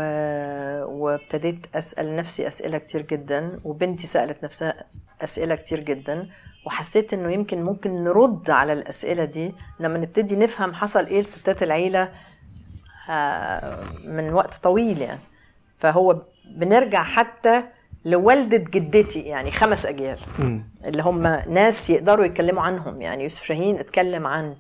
وابتديت 0.86 1.76
أسأل 1.76 2.16
نفسي 2.16 2.48
أسئلة 2.48 2.78
كتير 2.78 3.02
جدا 3.02 3.60
وبنتي 3.64 4.08
سألت 4.08 4.44
نفسها 4.44 4.84
أسئلة 5.22 5.56
كتير 5.56 5.80
جدا 5.80 6.30
وحسيت 6.66 7.14
إنه 7.14 7.32
يمكن 7.32 7.64
ممكن 7.64 8.04
نرد 8.04 8.50
على 8.50 8.74
الأسئلة 8.74 9.26
دي 9.26 9.56
لما 9.80 9.98
نبتدي 9.98 10.36
نفهم 10.36 10.74
حصل 10.74 11.06
إيه 11.06 11.22
لستات 11.22 11.64
العيلة 11.64 12.12
آه، 13.10 13.84
من 14.06 14.34
وقت 14.34 14.56
طويل 14.56 15.02
يعني. 15.02 15.20
فهو 15.78 16.22
بنرجع 16.46 17.04
حتى 17.04 17.64
لوالدة 18.06 18.58
جدتي 18.58 19.20
يعني 19.20 19.52
خمس 19.52 19.86
أجيال. 19.86 20.20
اللي 20.86 21.04
هم 21.04 21.22
ناس 21.50 21.90
يقدروا 21.90 22.26
يتكلموا 22.26 22.62
عنهم. 22.64 23.02
يعني 23.02 23.24
يوسف 23.24 23.44
شاهين 23.44 23.80
اتكلم 23.80 24.28
عن 24.28 24.56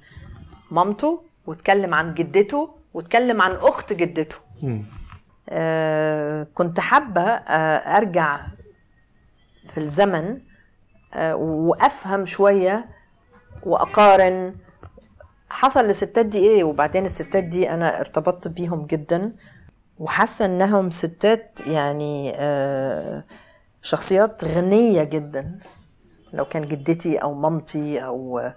مامته 0.71 1.23
واتكلم 1.47 1.93
عن 1.93 2.13
جدته 2.13 2.69
واتكلم 2.93 3.41
عن 3.41 3.51
أخت 3.51 3.93
جدته. 3.93 4.35
آه، 5.49 6.47
كنت 6.53 6.79
حابة 6.79 7.21
آه، 7.21 7.97
أرجع 7.97 8.39
في 9.73 9.77
الزمن 9.79 10.39
آه، 11.13 11.35
وأفهم 11.35 12.25
شوية 12.25 12.85
وأقارن. 13.63 14.55
حصل 15.49 15.85
للستات 15.85 16.25
دي 16.25 16.37
إيه 16.37 16.63
وبعدين 16.63 17.05
الستات 17.05 17.43
دي 17.43 17.69
أنا 17.69 17.99
ارتبطت 17.99 18.47
بيهم 18.47 18.85
جدا. 18.85 19.31
وحاسة 19.99 20.45
إنهم 20.45 20.89
ستات 20.91 21.59
يعني 21.67 22.33
آه، 22.35 23.23
شخصيات 23.81 24.43
غنية 24.45 25.03
جدا 25.03 25.59
لو 26.33 26.45
كان 26.45 26.67
جدتي 26.67 27.17
أو 27.17 27.33
مامتي 27.33 28.05
أو 28.05 28.51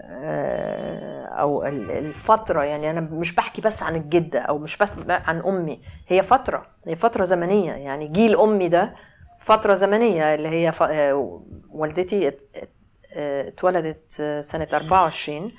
آه، 0.00 1.24
أو 1.24 1.66
ال- 1.66 1.90
الفترة 1.90 2.62
يعني 2.64 2.90
أنا 2.90 3.00
مش 3.00 3.34
بحكي 3.34 3.62
بس 3.62 3.82
عن 3.82 3.96
الجدة 3.96 4.40
أو 4.40 4.58
مش 4.58 4.76
بس 4.76 4.96
عن 5.08 5.40
أمي 5.46 5.80
هي 6.08 6.22
فترة 6.22 6.66
هي 6.86 6.96
فترة 6.96 7.24
زمنية 7.24 7.72
يعني 7.72 8.08
جيل 8.08 8.36
أمي 8.36 8.68
ده 8.68 8.94
فترة 9.40 9.74
زمنية 9.74 10.34
اللي 10.34 10.48
هي. 10.48 10.72
آه، 10.82 11.42
والدتي 11.70 12.28
ات- 12.28 12.40
ات- 12.56 12.72
اتولدت 13.12 14.12
سنة 14.40 14.68
24 14.72 15.52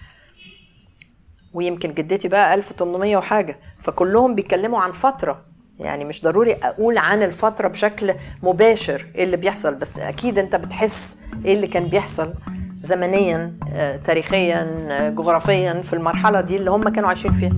ويمكن 1.53 1.93
جدتي 1.93 2.27
بقى 2.27 2.53
1800 2.53 3.17
وحاجة 3.17 3.59
فكلهم 3.77 4.35
بيتكلموا 4.35 4.79
عن 4.79 4.91
فترة. 4.91 5.41
يعني 5.79 6.03
مش 6.05 6.23
ضروري 6.23 6.53
أقول 6.53 6.97
عن 6.97 7.23
الفترة 7.23 7.67
بشكل 7.67 8.13
مباشر 8.43 9.05
إيه 9.15 9.23
اللي 9.23 9.37
بيحصل 9.37 9.75
بس 9.75 9.99
أكيد 9.99 10.39
أنت 10.39 10.55
بتحس 10.55 11.17
إيه 11.45 11.53
اللي 11.53 11.67
كان 11.67 11.87
بيحصل 11.87 12.33
زمنيا 12.81 13.53
آه، 13.73 13.95
تاريخيا 13.97 14.87
آه، 14.89 15.09
جغرافيا 15.09 15.73
في 15.73 15.93
المرحلة 15.93 16.41
دي 16.41 16.57
اللي 16.57 16.71
هم 16.71 16.89
كانوا 16.89 17.09
عايشين 17.09 17.33
فيها. 17.33 17.53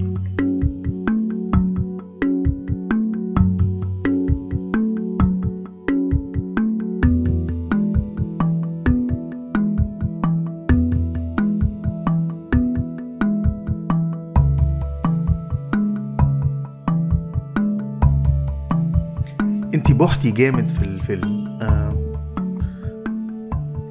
انت 19.73 19.91
بحتي 19.91 20.31
جامد 20.31 20.67
في 20.69 20.83
الفيلم 20.85 21.47
آه 21.61 21.91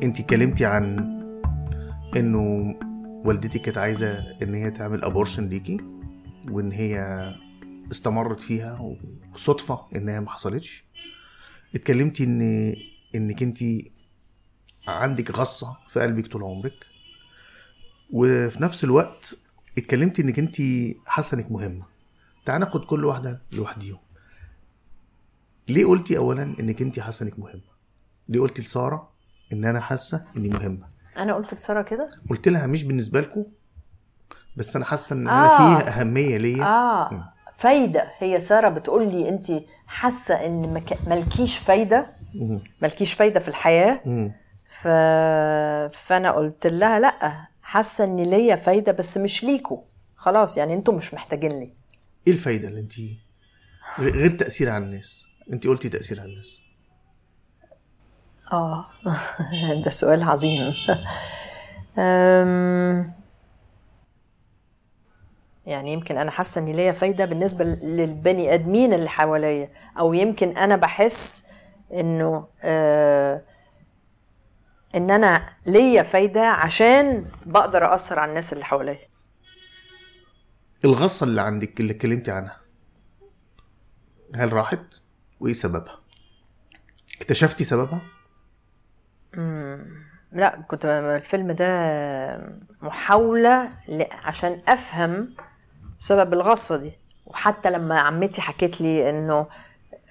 انت 0.03 0.21
اتكلمتي 0.21 0.65
عن 0.67 0.99
انه 2.17 2.75
والدتي 3.25 3.59
كانت 3.59 3.79
عايزة 3.79 4.19
ان 4.43 4.55
هي 4.55 4.71
تعمل 4.71 5.05
ابورشن 5.05 5.49
ليكي 5.49 5.81
وان 6.51 6.73
هي 6.73 7.01
استمرت 7.91 8.41
فيها 8.41 8.95
وصدفة 9.35 9.87
انها 9.97 10.21
ما 10.21 10.31
حصلتش. 10.31 10.85
اتكلمتي 11.75 12.25
ان 12.25 12.75
انك 13.15 13.43
انت 13.43 13.59
عندك 14.89 15.31
غصة 15.31 15.77
في 15.89 16.01
قلبك 16.01 16.27
طول 16.27 16.43
عمرك 16.43 16.87
وفي 18.11 18.63
نفس 18.63 18.85
الوقت 18.85 19.39
اتكلمتي 19.79 20.23
انك 20.23 20.39
انت 20.39 20.57
حاسة 21.07 21.35
انك 21.35 21.53
مهمة. 21.53 21.85
تعال 22.45 22.61
ناخد 22.61 22.85
كل 22.85 23.05
واحدة 23.05 23.43
لوحديهم. 23.53 23.99
ليه 25.71 25.85
قلتي 25.87 26.17
اولا 26.19 26.43
إنك 26.61 26.83
انت 26.83 27.01
حاسة 27.01 27.25
إنك 27.25 27.39
مهمة؟ 27.39 27.71
ليه 28.29 28.41
قلتي 28.41 28.63
لسارة 28.63 29.11
إن 29.53 29.65
أنا 29.65 29.81
حاسة 29.81 30.25
إني 30.37 30.49
مهمة؟ 30.49 30.87
أنا 31.19 31.35
قلت 31.35 31.55
لسارة 31.55 31.83
كده؟ 31.83 32.11
قلت 32.31 32.49
لها 32.49 32.67
مش 32.67 32.85
بالنسبة 32.85 33.21
لكم 33.21 33.45
بس 34.57 34.77
أنا 34.77 34.85
حاسة 34.85 35.15
إن 35.17 35.29
آه. 35.29 35.33
أنا 35.41 35.79
فيه 35.81 35.89
أهمية 35.91 36.37
ليا. 36.37 36.65
آه. 36.65 37.33
فايدة. 37.55 38.09
هي 38.19 38.41
سارة 38.41 38.69
بتقول 38.69 39.09
لي 39.13 39.29
انت 39.29 39.53
حاسة 39.87 40.35
إن 40.47 40.75
مك- 40.75 41.09
مالكيش 41.09 41.59
فايدة. 41.59 42.07
مالكيش 42.83 43.13
فايدة 43.13 43.41
في 43.41 43.49
الحياة. 43.49 44.01
مم. 44.07 44.33
ف... 44.65 44.89
فأنا 45.99 46.31
قلت 46.31 46.67
لها 46.67 46.99
لأ 47.01 47.47
حاسة 47.63 48.05
إن 48.05 48.17
ليا 48.17 48.57
فايدة 48.57 48.93
بس 48.93 49.19
مش 49.19 49.45
ليكوا. 49.45 49.79
خلاص 50.17 50.57
يعني 50.57 50.75
أنتوا 50.75 50.95
مش 50.95 51.15
محتاجين 51.15 51.53
لي 51.59 51.73
إيه 52.27 52.33
الفايدة 52.33 52.69
اللي 52.69 52.81
انت؟ 52.81 52.93
غير 53.99 54.31
تأثير 54.31 54.71
على 54.71 54.85
الناس. 54.85 55.25
انت 55.53 55.67
قلتي 55.67 55.89
تأثير 55.89 56.21
على 56.21 56.31
الناس. 56.31 56.61
آه. 58.53 58.87
ده 59.85 59.91
سؤال 59.91 60.23
عظيم. 60.23 60.75
أم، 61.99 63.13
يعني 65.67 65.93
يمكن 65.93 66.19
أنا 66.19 66.31
حاسة 66.31 66.61
ان 66.61 66.67
ليا 66.67 66.93
فايدة 66.93 67.25
بالنسبة 67.25 67.65
للبني 67.65 68.55
آدمين 68.55 68.93
اللي 68.93 69.09
حواليا 69.09 69.71
أو 69.99 70.13
يمكن 70.13 70.57
أنا 70.57 70.77
بحس 70.77 71.47
إنه 71.93 72.47
آه 72.63 73.43
إن 74.95 75.11
أنا 75.11 75.49
ليا 75.67 76.03
فايدة 76.03 76.47
عشان 76.47 77.27
بقدر 77.47 77.95
أثر 77.95 78.19
على 78.19 78.29
الناس 78.29 78.53
اللي 78.53 78.65
حواليا. 78.65 78.99
الغصة 80.85 81.25
اللي 81.25 81.41
عندك 81.41 81.81
اللي 81.81 81.93
اتكلمتي 81.93 82.31
عنها 82.31 82.57
هل 84.35 84.53
راحت؟ 84.53 84.95
وإيه 85.41 85.53
سببها؟ 85.53 85.99
اكتشفتي 87.17 87.65
سببها؟ 87.65 88.01
لا 90.33 90.61
كنت 90.69 90.85
الفيلم 90.85 91.53
ده 91.53 91.69
محاولة 92.83 93.69
عشان 94.25 94.61
أفهم 94.69 95.35
سبب 95.99 96.33
الغصة 96.33 96.77
دي. 96.77 96.93
وحتى 97.27 97.71
لما 97.71 98.01
عمتي 98.01 98.41
حكت 98.41 98.81
لي 98.81 99.11
إنه 99.11 99.47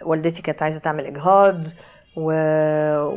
والدتي 0.01 0.41
كانت 0.41 0.63
عايزة 0.63 0.79
تعمل 0.79 1.05
إجهاض 1.05 1.65
و... 2.15 2.31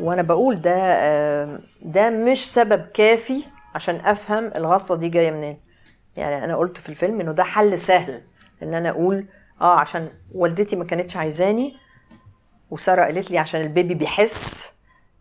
وأنا 0.05 0.23
بقول 0.23 0.57
ده 0.61 0.75
آه، 0.77 1.61
ده 1.83 2.11
مش 2.11 2.53
سبب 2.53 2.87
كافي 2.95 3.45
عشان 3.75 3.97
أفهم 3.97 4.47
الغصة 4.57 4.97
دي 4.97 5.09
جاية 5.09 5.31
منين. 5.31 5.61
يعني 6.17 6.45
أنا 6.45 6.57
قلت 6.57 6.79
في 6.79 6.89
الفيلم 6.89 7.21
إنه 7.21 7.33
ده 7.33 7.45
حل 7.45 7.79
سهل 7.79 8.23
إن 8.63 8.75
أنا 8.75 8.91
أقول 8.91 9.27
آه 9.61 9.81
عشان 9.81 10.09
والدتي 10.35 10.77
ما 10.77 10.85
كانتش 10.85 11.17
عايزاني 11.17 11.77
وسارة 12.73 13.05
قالت 13.05 13.31
لي 13.31 13.39
عشان 13.39 13.61
البيبي 13.61 13.95
بيحس 13.95 14.73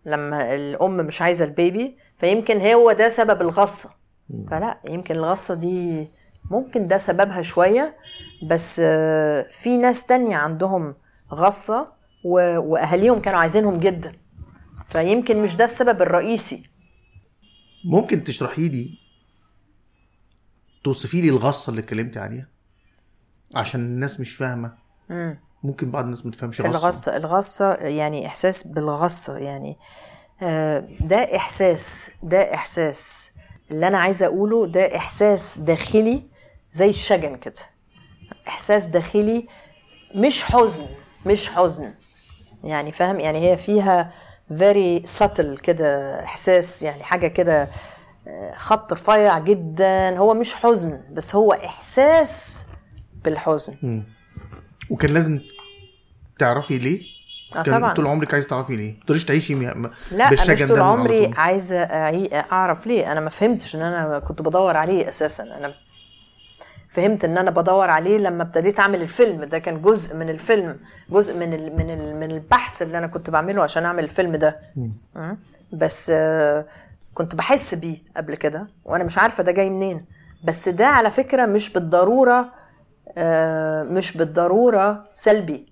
لما 0.05 0.55
الأم 0.55 0.98
مش 0.98 1.22
عايزة 1.22 1.46
البيبي 1.46 1.98
فيمكن 2.17 2.62
هو 2.62 2.91
ده 2.91 3.10
سبب 3.10 3.41
الغصة. 3.41 3.89
فلا 4.50 4.79
يمكن 4.89 5.15
الغصة 5.15 5.53
دي 5.53 6.08
ممكن 6.51 6.88
ده 6.88 6.98
سببها 6.98 7.41
شوية 7.41 7.98
بس 8.43 8.81
آه، 8.84 9.48
في 9.50 9.77
ناس 9.77 10.05
تانية 10.05 10.36
عندهم 10.36 10.96
غصة 11.34 11.91
وأهاليهم 12.24 13.22
كانوا 13.22 13.39
عايزينهم 13.39 13.79
جدا. 13.79 14.13
فيمكن 14.84 15.43
مش 15.43 15.55
ده 15.55 15.63
السبب 15.63 16.01
الرئيسي. 16.01 16.70
ممكن 17.86 18.24
تشرحي 18.24 18.70
لي 18.70 18.98
توصفي 20.84 21.22
لي 21.22 21.29
الغصة 21.29 21.70
اللي 21.70 21.81
اتكلمتي 21.81 22.20
عليها؟ 22.20 22.48
عشان 23.55 23.79
الناس 23.81 24.20
مش 24.20 24.36
فاهمة. 24.36 24.74
ممكن 25.63 25.91
بعض 25.91 26.03
الناس 26.03 26.25
ما 26.25 26.32
تفهمش 26.32 26.62
غصه 26.62 26.70
الغصة 26.70 27.18
الغصة 27.18 27.74
يعني 27.74 28.27
إحساس 28.27 28.68
بالغصة 28.68 29.38
يعني. 29.38 29.77
آه، 30.44 30.84
ده 31.00 31.36
إحساس 31.38 32.12
ده 32.24 32.53
إحساس. 32.53 33.32
اللي 33.72 33.88
أنا 33.88 33.98
عايزة 33.98 34.25
أقوله 34.25 34.65
ده 34.68 34.96
إحساس 34.98 35.58
داخلي 35.60 36.24
زي 36.72 36.89
الشجن 36.89 37.36
كده. 37.36 37.53
إحساس 38.48 38.86
داخلي 38.86 39.48
مش 40.15 40.44
حزن 40.44 40.86
مش 41.25 41.50
حزن. 41.50 41.94
يعني 42.63 42.91
فاهم؟ 42.91 43.20
يعني 43.20 43.51
هي 43.51 43.58
فيها 43.58 44.12
very 44.51 45.08
subtle 45.20 45.60
كده 45.63 46.24
إحساس 46.24 46.84
يعني 46.84 47.03
حاجة 47.03 47.27
كده 47.27 47.68
آه، 48.27 48.53
خط 48.58 48.94
رفيع 48.94 49.39
جدا. 49.39 50.18
هو 50.18 50.34
مش 50.34 50.56
حزن 50.56 51.01
بس 51.12 51.36
هو 51.36 51.53
إحساس 51.53 52.65
بالحزن. 53.24 54.03
وكان 54.91 55.13
لازم 55.13 55.39
تعرفي 56.39 56.77
ليه؟ 56.77 57.01
آه 57.55 57.63
كان 57.63 57.77
طبعا. 57.79 57.93
طول 57.93 58.07
عمرك 58.07 58.33
عايز 58.33 58.48
تعرفي 58.48 58.75
ليه؟ 58.75 58.93
ما 58.93 59.00
تقدريش 59.00 59.25
تعيشي 59.25 59.55
م- 59.55 59.91
لا 60.12 60.31
مش 60.31 60.41
طول 60.67 60.79
عمري. 60.79 61.31
عايزه 61.38 61.77
أعرف 62.51 62.88
ليه. 62.88 63.12
أنا 63.12 63.19
ما 63.19 63.29
فهمتش 63.29 63.75
إن 63.75 63.81
أنا 63.81 64.19
كنت 64.19 64.41
بدور 64.41 64.77
عليه 64.77 65.10
أساسا. 65.10 65.43
أنا 65.57 65.74
فهمت 66.89 67.25
إن 67.25 67.38
أنا 67.38 67.51
بدور 67.51 67.89
عليه 67.89 68.17
لما 68.17 68.43
ابتديت 68.43 68.79
أعمل 68.79 69.01
الفيلم. 69.01 69.43
ده 69.43 69.60
كان 69.60 69.81
جزء 69.81 70.15
من 70.17 70.29
الفيلم 70.29 70.79
جزء 71.10 71.38
من 71.38 71.53
ال 71.53 71.77
من 71.77 71.89
ال 71.89 72.15
من 72.19 72.31
البحث 72.31 72.81
اللي 72.81 72.98
أنا 72.98 73.07
كنت 73.07 73.29
بعمله 73.29 73.63
عشان 73.63 73.86
أعمل 73.86 74.03
الفيلم 74.03 74.36
ده. 74.36 74.60
م? 75.15 75.33
بس 75.74 76.12
آه، 76.15 76.65
كنت 77.13 77.36
بحس 77.36 77.75
بيه 77.75 77.98
قبل 78.17 78.36
كده 78.36 78.67
وأنا 78.86 79.03
مش 79.03 79.17
عارفة 79.17 79.43
ده 79.43 79.51
جاي 79.51 79.69
منين. 79.69 80.05
بس 80.43 80.69
ده 80.69 80.88
على 80.88 81.12
فكرة 81.12 81.45
مش 81.45 81.69
بالضرورة 81.69 82.61
مش 83.84 84.18
بالضرورة 84.18 85.10
سلبي. 85.15 85.72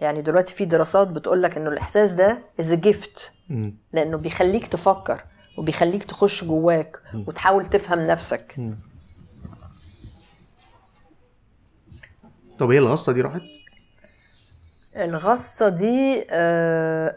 يعني 0.00 0.22
دلوقتي 0.22 0.54
في 0.54 0.64
دراسات 0.64 1.08
بتقول 1.08 1.42
لك 1.42 1.56
إنه 1.56 1.70
الإحساس 1.70 2.12
ده 2.12 2.38
is 2.60 2.74
a 2.74 2.86
gift 2.86 3.32
مم. 3.48 3.74
لأنه 3.92 4.16
بيخليك 4.16 4.66
تفكر 4.66 5.24
وبيخليك 5.58 6.04
تخش 6.04 6.44
جواك 6.44 7.00
وتحاول 7.26 7.66
تفهم 7.66 8.06
نفسك. 8.06 8.56
طب 12.58 12.70
هي 12.70 12.78
الغصة 12.78 13.12
دي 13.12 13.20
راحت؟ 13.20 13.42
الغصة 14.96 15.68
دي 15.68 16.26
آه، 16.30 17.16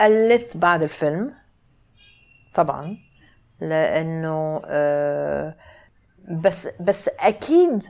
قلت 0.00 0.56
بعد 0.56 0.82
الفيلم 0.82 1.34
طبعا 2.54 2.96
لأنه 3.60 4.62
آه، 4.66 5.54
بس 6.30 6.68
بس 6.80 7.10
أكيد 7.20 7.82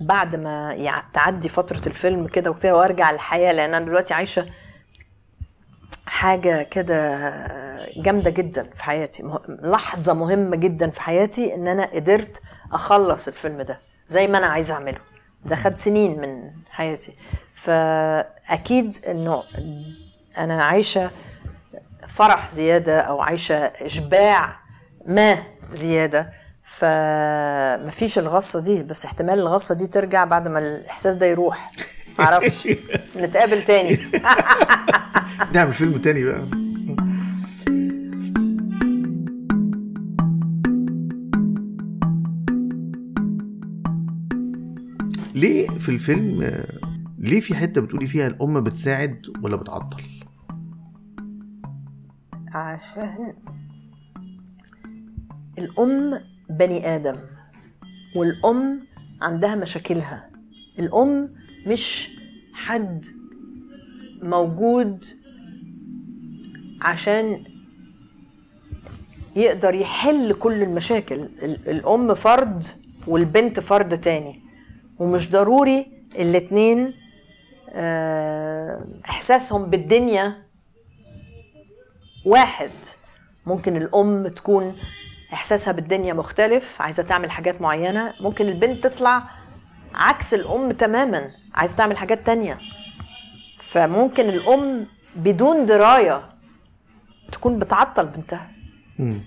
بعد 0.00 0.36
ما 0.36 0.74
يع- 0.74 1.04
تعدي 1.14 1.48
فترة 1.48 1.82
الفيلم 1.86 2.26
كده 2.26 2.50
وكده 2.50 2.76
وأرجع 2.76 3.10
للحياة 3.10 3.52
لأن 3.52 3.74
أنا 3.74 3.84
دلوقتي 3.86 4.14
عايشة 4.14 4.46
حاجة 6.06 6.62
كده 6.62 7.30
جامدة 7.96 8.30
جدا 8.30 8.70
في 8.70 8.84
حياتي 8.84 9.22
مه- 9.22 9.42
لحظة 9.48 10.14
مهمة 10.14 10.56
جدا 10.56 10.90
في 10.90 11.00
حياتي 11.02 11.54
إن 11.54 11.68
أنا 11.68 11.84
قدرت 11.86 12.42
أخلص 12.72 13.28
الفيلم 13.28 13.62
ده 13.62 13.80
زي 14.08 14.26
ما 14.26 14.38
أنا 14.38 14.46
عايزة 14.46 14.74
أعمله. 14.74 14.98
ده 15.44 15.56
خد 15.56 15.76
سنين 15.78 16.20
من 16.20 16.50
حياتي. 16.70 17.12
فأكيد 17.54 18.94
إنه 19.08 19.42
أنا 20.38 20.64
عايشة 20.64 21.10
فرح 22.08 22.46
زيادة 22.48 23.00
أو 23.00 23.20
عايشة 23.20 23.56
إشباع 23.56 24.56
ما 25.06 25.42
زيادة. 25.70 26.32
فمفيش 26.68 28.18
الغصة 28.18 28.60
دي 28.60 28.82
بس 28.82 29.04
احتمال 29.04 29.38
الغصة 29.38 29.74
دي 29.74 29.86
ترجع 29.86 30.24
بعد 30.24 30.48
ما 30.48 30.58
الإحساس 30.58 31.16
ده 31.16 31.26
يروح. 31.26 31.70
معرفش 32.18 32.68
نتقابل 33.16 33.62
تاني. 33.62 33.98
نعمل 35.54 35.72
فيلم 35.72 35.92
تاني 35.98 36.24
بقى. 36.24 36.42
ليه 45.34 45.68
في 45.68 45.88
الفيلم 45.88 46.64
ليه 47.18 47.40
في 47.40 47.54
حتة 47.54 47.80
بتقولي 47.80 48.06
فيها 48.06 48.26
الام 48.26 48.60
بتساعد 48.60 49.26
ولا 49.42 49.56
بتعطل؟ 49.56 50.02
عشان 52.54 53.34
الأم 55.58 56.20
بني 56.50 56.94
آدم. 56.94 57.16
والأم 58.16 58.86
عندها 59.22 59.54
مشاكلها. 59.54 60.30
الأم 60.78 61.34
مش 61.66 62.10
حد 62.54 63.04
موجود 64.22 65.04
عشان 66.82 67.44
يقدر 69.36 69.74
يحل 69.74 70.32
كل 70.32 70.62
المشاكل. 70.62 71.14
ال- 71.20 71.68
الأم 71.68 72.14
فرد 72.14 72.64
والبنت 73.06 73.60
فرد 73.60 74.00
تاني. 74.00 74.40
ومش 74.98 75.30
ضروري 75.30 75.86
الاتنين 76.18 76.94
آه، 77.70 78.86
إحساسهم 79.08 79.64
بالدنيا 79.70 80.42
واحد. 82.26 82.70
ممكن 83.46 83.76
الأم 83.76 84.28
تكون 84.28 84.76
إحساسها 85.32 85.72
بالدنيا 85.72 86.12
مختلف 86.14 86.82
عايزة 86.82 87.02
تعمل 87.02 87.30
حاجات 87.30 87.60
معينة. 87.60 88.14
ممكن 88.20 88.48
البنت 88.48 88.86
تطلع 88.86 89.28
عكس 89.94 90.34
الأم 90.34 90.72
تماما 90.72 91.30
عايزة 91.54 91.76
تعمل 91.76 91.96
حاجات 91.96 92.26
تانية. 92.26 92.58
فممكن 93.58 94.28
الأم 94.28 94.86
بدون 95.16 95.66
دراية 95.66 96.28
تكون 97.32 97.58
بتعطل 97.58 98.06
بنتها. 98.06 98.50
مم. 98.98 99.20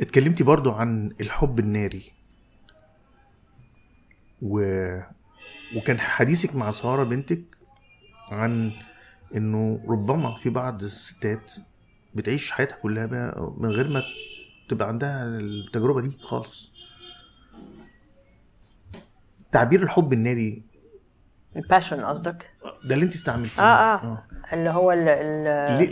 اتكلمتي 0.00 0.44
برضو 0.44 0.72
عن 0.72 1.14
الحب 1.20 1.58
الناري. 1.58 2.12
و... 4.42 4.60
وكان 5.76 6.00
حديثك 6.00 6.56
مع 6.56 6.70
سارة 6.70 7.04
بنتك 7.04 7.42
عن 8.30 8.72
إنه 9.36 9.80
ربما 9.88 10.34
في 10.34 10.50
بعض 10.50 10.82
الستات 10.82 11.52
بتعيش 12.14 12.50
حياتها 12.50 12.76
كلها 12.76 13.06
بقى 13.06 13.52
من 13.58 13.68
غير 13.70 13.88
ما 13.88 14.02
تبقى 14.68 14.88
عندها 14.88 15.24
التجربة 15.26 16.00
دي 16.00 16.12
خالص. 16.22 16.72
تعبير 19.52 19.82
الحب 19.82 20.12
الناري. 20.12 20.62
الباشن 21.56 22.00
قصدك؟ 22.00 22.50
ده 22.84 22.94
اللي 22.94 23.04
انت 23.04 23.14
استعملتيه. 23.14 23.62
آه 23.62 23.94
آه. 23.94 24.24
اللي 24.52 24.70
هو 24.70 24.92
ال 24.92 25.04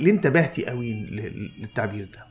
ليه, 0.04 0.10
انتبهتي 0.10 0.66
قوي 0.66 0.92
للتعبير 1.58 2.10
ده؟ 2.14 2.24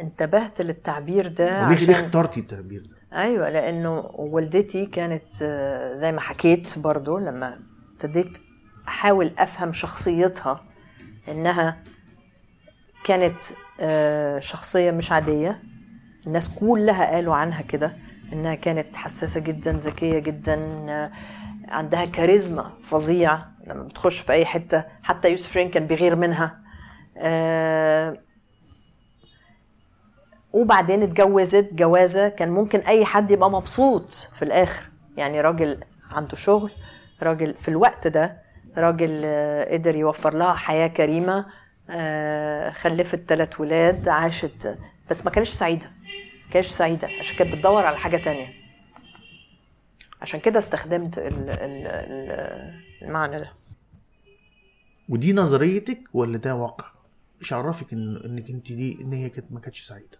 انتبهت 0.00 0.60
للتعبير 0.60 1.28
ده 1.28 1.66
وليه 1.66 1.76
ليه 1.76 1.94
عشان 1.96 2.04
اخترتي 2.04 2.40
التعبير 2.40 2.82
ده؟ 2.86 3.18
أيوه 3.22 3.50
لأنه 3.50 3.98
والدتي 4.14 4.86
كانت 4.86 5.42
آه، 5.42 5.94
زي 5.94 6.12
ما 6.12 6.20
حكيت 6.20 6.78
برضو 6.78 7.18
لما 7.18 7.60
ابتديت 7.92 8.38
أحاول 8.88 9.32
أفهم 9.38 9.72
شخصيتها 9.72 10.64
إنها 11.28 11.82
كانت 13.04 13.44
آه، 13.80 14.38
شخصية 14.38 14.90
مش 14.90 15.12
عادية. 15.12 15.62
الناس 16.26 16.48
كلها 16.48 17.14
قالوا 17.14 17.34
عنها 17.34 17.62
كده 17.62 17.96
إنها 18.32 18.54
كانت 18.54 18.96
حساسة 18.96 19.40
جدا 19.40 19.72
ذكية 19.72 20.18
جدا 20.18 20.54
آه، 20.90 21.10
عندها 21.68 22.04
كاريزما 22.04 22.72
فظيع 22.82 23.42
لما 23.66 23.82
بتخش 23.82 24.18
في 24.18 24.32
أي 24.32 24.46
حتة 24.46 24.84
حتى 25.02 25.30
يوسف 25.30 25.56
رين 25.56 25.70
كان 25.70 25.86
بيغير 25.86 26.16
منها. 26.16 26.60
آه، 27.18 28.18
وبعدين 30.52 31.02
اتجوزت 31.02 31.74
جوازة. 31.74 32.28
كان 32.28 32.50
ممكن 32.50 32.78
أي 32.80 33.04
حد 33.04 33.30
يبقى 33.30 33.50
مبسوط 33.50 34.14
في 34.32 34.42
الآخر. 34.42 34.90
يعني 35.16 35.40
راجل 35.40 35.80
عنده 36.10 36.36
شغل 36.36 36.72
راجل 37.22 37.56
في 37.56 37.68
الوقت 37.68 38.06
ده 38.06 38.42
راجل 38.76 39.22
آه، 39.24 39.72
قدر 39.72 39.96
يوفر 39.96 40.36
لها 40.36 40.52
حياة 40.54 40.86
كريمة 40.86 41.46
آه، 41.90 42.70
خلفت 42.70 43.20
ثلاث 43.28 43.60
ولاد 43.60 44.08
عاشت 44.08 44.78
بس 45.10 45.24
ما 45.24 45.30
كانتش 45.30 45.50
سعيدة 45.52 45.86
ما 46.46 46.50
كانتش 46.52 46.68
سعيدة 46.68 47.08
عشان 47.20 47.36
كانت 47.36 47.54
بتدور 47.54 47.86
على 47.86 47.96
حاجة 47.96 48.16
تانية. 48.16 48.48
عشان 50.22 50.40
كده 50.40 50.58
استخدمت 50.58 51.18
ال- 51.18 51.50
ال- 51.50 51.86
ال- 51.86 52.80
المعنى 53.02 53.38
ده. 53.40 53.52
ودي 55.08 55.32
نظريتك 55.32 56.00
ولا 56.14 56.38
ده 56.38 56.54
واقع؟ 56.54 56.86
مش 57.40 57.52
عرفك 57.52 57.92
إن 57.92 58.16
إنك 58.24 58.50
أنت 58.50 58.72
دي 58.72 58.98
إن 59.00 59.12
هي 59.12 59.28
كانت 59.28 59.52
ما 59.52 59.60
كانتش 59.60 59.80
سعيدة. 59.82 60.18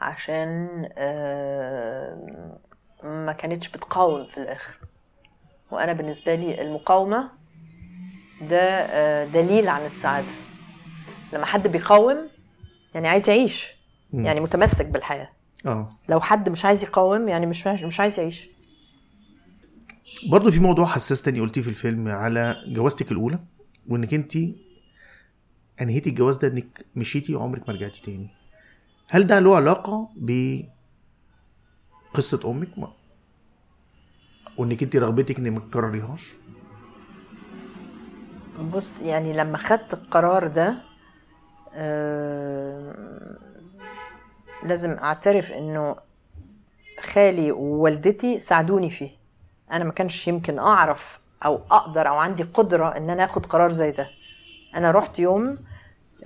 عشان 0.00 0.68
آه، 0.98 2.58
ما 3.02 3.32
كانتش 3.32 3.68
بتقاوم 3.68 4.26
في 4.26 4.38
الآخر. 4.38 4.78
وأنا 5.70 5.92
بالنسبة 5.92 6.34
لي 6.34 6.62
المقاومة 6.62 7.30
ده 8.40 8.60
آه، 8.60 9.24
دليل 9.24 9.68
عن 9.68 9.86
السعادة. 9.86 10.26
لما 11.32 11.46
حد 11.46 11.68
بيقاوم 11.68 12.28
يعني 12.94 13.08
عايز 13.08 13.30
يعيش. 13.30 13.68
يعني 14.12 14.40
متمسك 14.40 14.86
بالحياة. 14.86 15.28
آه. 15.66 15.96
لو 16.08 16.20
حد 16.20 16.48
مش 16.48 16.64
عايز 16.64 16.82
يقاوم 16.84 17.28
يعني 17.28 17.46
مش 17.46 17.66
مش 17.66 18.00
عايز 18.00 18.20
يعيش. 18.20 18.48
برضه 20.30 20.50
في 20.50 20.58
موضوع 20.60 20.86
حساس 20.86 21.22
تاني 21.22 21.40
قلتيه 21.40 21.60
في 21.62 21.68
الفيلم 21.68 22.08
على 22.08 22.56
جوازتك 22.68 23.12
الأولى 23.12 23.38
وإنك 23.88 24.14
أنت 24.14 24.36
أنهيتي 25.80 26.10
الجواز 26.10 26.36
ده 26.36 26.48
إنك 26.48 26.84
مشيتي 26.96 27.34
وعمرك 27.34 27.68
ما 27.68 27.74
رجعتي 27.74 28.02
تاني. 28.02 28.28
هل 29.08 29.26
ده 29.26 29.38
له 29.40 29.56
علاقة 29.56 30.08
بقصة 32.12 32.50
أمك؟ 32.50 32.78
ما- 32.78 32.92
وإنك 34.58 34.82
انت 34.82 34.96
رغبتك 34.96 35.38
إنك 35.38 35.52
ما 35.52 35.60
تكرريهاش؟ 35.60 36.32
بص 38.72 39.00
يعني 39.00 39.32
لما 39.32 39.58
خدت 39.58 39.94
القرار 39.94 40.46
ده 40.46 40.74
آه، 41.74 42.94
لازم 44.64 44.90
أعترف 44.92 45.52
إنه 45.52 45.96
خالي 47.00 47.52
ووالدتي 47.52 48.40
ساعدوني 48.40 48.90
فيه. 48.90 49.10
أنا 49.72 49.84
ما 49.84 49.92
كانش 49.92 50.28
يمكن 50.28 50.58
أعرف 50.58 51.18
أو 51.44 51.60
أقدر 51.70 52.08
أو 52.08 52.14
عندي 52.14 52.42
قدرة 52.42 52.96
إن 52.96 53.10
أنا 53.10 53.24
آخد 53.24 53.46
قرار 53.46 53.72
زي 53.72 53.90
ده. 53.90 54.08
أنا 54.76 54.90
رحت 54.90 55.18
يوم 55.18 55.58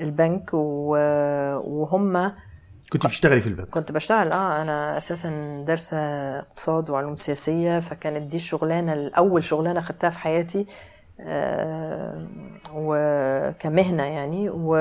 البنك 0.01 0.51
وهم 0.55 2.33
كنت 2.93 3.07
بتشتغلي 3.07 3.41
في 3.41 3.47
البنك 3.47 3.69
كنت 3.69 3.93
بشتغل 3.93 4.33
آه 4.33 4.63
أنا 4.63 4.99
أساسا 4.99 5.65
دارسة 5.67 5.97
اقتصاد 6.39 6.91
وعلوم 6.91 7.17
سياسية 7.17 7.81
فكانت 7.81 8.31
دي 8.31 8.37
الشغلانة 8.37 8.93
الأول 8.93 9.45
شغلانة 9.45 9.81
خدتها 9.81 10.11
في 10.11 10.19
حياتي 10.19 10.67
آه 11.21 12.27
وكمهنة 12.75 14.03
يعني 14.03 14.51
و 14.51 14.77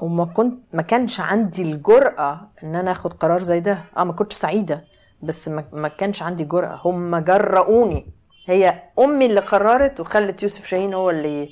وما 0.00 0.24
كنت 0.24 0.64
ما 0.72 0.82
كانش 0.82 1.20
عندي 1.20 1.62
الجرأة 1.62 2.40
إن 2.64 2.74
أنا 2.76 2.92
آخد 2.92 3.12
قرار 3.12 3.42
زي 3.42 3.60
ده. 3.60 3.78
آه 3.96 4.04
ما 4.04 4.12
كنتش 4.12 4.36
سعيدة 4.36 4.84
بس 5.22 5.48
ما, 5.48 5.64
ما 5.72 5.88
كانش 5.88 6.22
عندي 6.22 6.44
جرأة. 6.44 6.80
هم 6.84 7.16
جرؤوني. 7.18 8.06
هي 8.46 8.82
أمي 8.98 9.26
اللي 9.26 9.40
قررت 9.40 10.00
وخلت 10.00 10.42
يوسف 10.42 10.66
شاهين 10.66 10.94
هو 10.94 11.10
اللي 11.10 11.48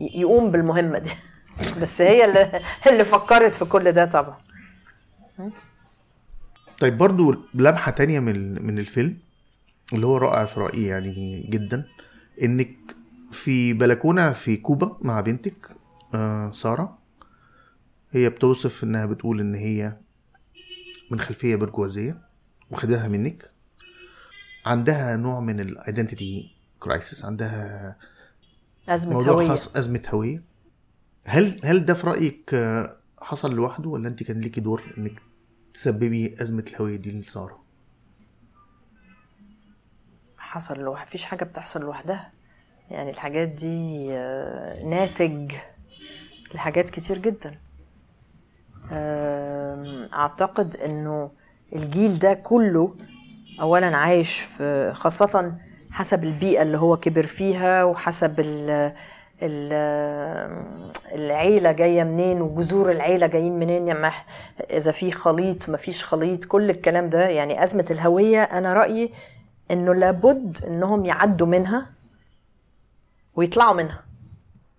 يقوم 0.00 0.50
بالمهمة 0.50 0.98
دي. 0.98 1.10
بس 1.80 2.02
هي 2.02 2.24
اللي 2.24 2.62
اللي 2.86 3.04
فكرت 3.04 3.54
في 3.54 3.64
كل 3.64 3.92
ده 3.92 4.04
طبعا. 4.04 4.38
طيب 6.78 6.98
برضو 6.98 7.34
لمحة 7.54 7.90
تانية 7.90 8.20
من 8.20 8.66
من 8.66 8.78
الفيلم 8.78 9.18
اللي 9.92 10.06
هو 10.06 10.16
رائع 10.16 10.44
في 10.44 10.60
رأيي 10.60 10.86
يعني 10.86 11.46
جدا 11.50 11.88
إنك 12.42 12.76
في 13.32 13.72
بلكونة 13.72 14.32
في 14.32 14.56
كوبا 14.56 14.98
مع 15.00 15.20
بنتك 15.20 15.68
آه 16.14 16.52
سارة 16.52 16.98
هي 18.12 18.28
بتوصف 18.28 18.84
إنها 18.84 19.06
بتقول 19.06 19.40
إن 19.40 19.54
هي 19.54 19.96
من 21.10 21.20
خلفية 21.20 21.56
برجوازية 21.56 22.18
واخداها 22.70 23.08
منك. 23.08 23.50
عندها 24.66 25.16
نوع 25.16 25.40
من 25.40 25.60
ال 25.60 25.70
identity 25.70 26.50
crisis 26.80 27.24
عندها 27.24 27.96
هوية. 29.32 29.48
خاص 29.48 29.76
أزمة 29.76 30.02
هوية. 30.08 30.42
هل 31.28 31.60
هل 31.64 31.84
ده 31.84 31.94
في 31.94 32.06
رأيك 32.06 32.54
آه، 32.54 32.96
حصل 33.20 33.54
لوحده 33.54 33.88
ولا 33.90 34.08
أنت 34.08 34.22
كان 34.22 34.40
ليكي 34.40 34.60
دور 34.60 34.82
إنك 34.98 35.22
تسببي 35.74 36.34
أزمة 36.42 36.64
الهوية 36.70 36.96
دي 36.96 37.20
لسارة؟ 37.20 37.58
حصل 40.38 40.80
لوحد 40.80 41.06
مفيش 41.06 41.24
حاجة 41.24 41.44
بتحصل 41.44 41.80
لوحدها 41.80 42.32
يعني 42.90 43.10
الحاجات 43.10 43.48
دي 43.48 44.08
آه، 44.12 44.84
ناتج 44.84 45.52
لحاجات 46.54 46.90
كتير 46.90 47.18
جدا 47.18 47.54
أعتقد 50.14 50.76
إنه 50.76 51.30
الجيل 51.72 52.18
ده 52.18 52.34
كله 52.34 52.94
اولا 53.60 53.96
عايش 53.96 54.40
في 54.40 54.92
خاصة 54.94 55.54
حسب 55.90 56.24
البيئة 56.24 56.62
اللي 56.62 56.78
هو 56.78 56.96
كبر 56.96 57.26
فيها 57.26 57.84
وحسب 57.84 58.40
العيلة 61.12 61.72
جاية 61.72 62.04
منين 62.04 62.42
وجذور 62.42 62.90
العيلة 62.90 63.26
جايين 63.26 63.58
منين؟ 63.58 63.88
يعني 63.88 64.14
إذا 64.70 64.92
في 64.92 65.12
خليط 65.12 65.68
ما 65.68 65.76
فيش 65.76 66.04
خليط 66.04 66.44
كل 66.44 66.70
الكلام 66.70 67.08
ده. 67.08 67.28
يعني 67.28 67.62
أزمة 67.62 67.86
الهوية 67.90 68.42
أنا 68.42 68.74
رأيي 68.74 69.12
إنه 69.70 69.94
لابد 69.94 70.64
إنهم 70.66 71.04
يعدوا 71.04 71.46
منها 71.46 71.86
ويطلعوا 73.36 73.74
منها. 73.74 74.04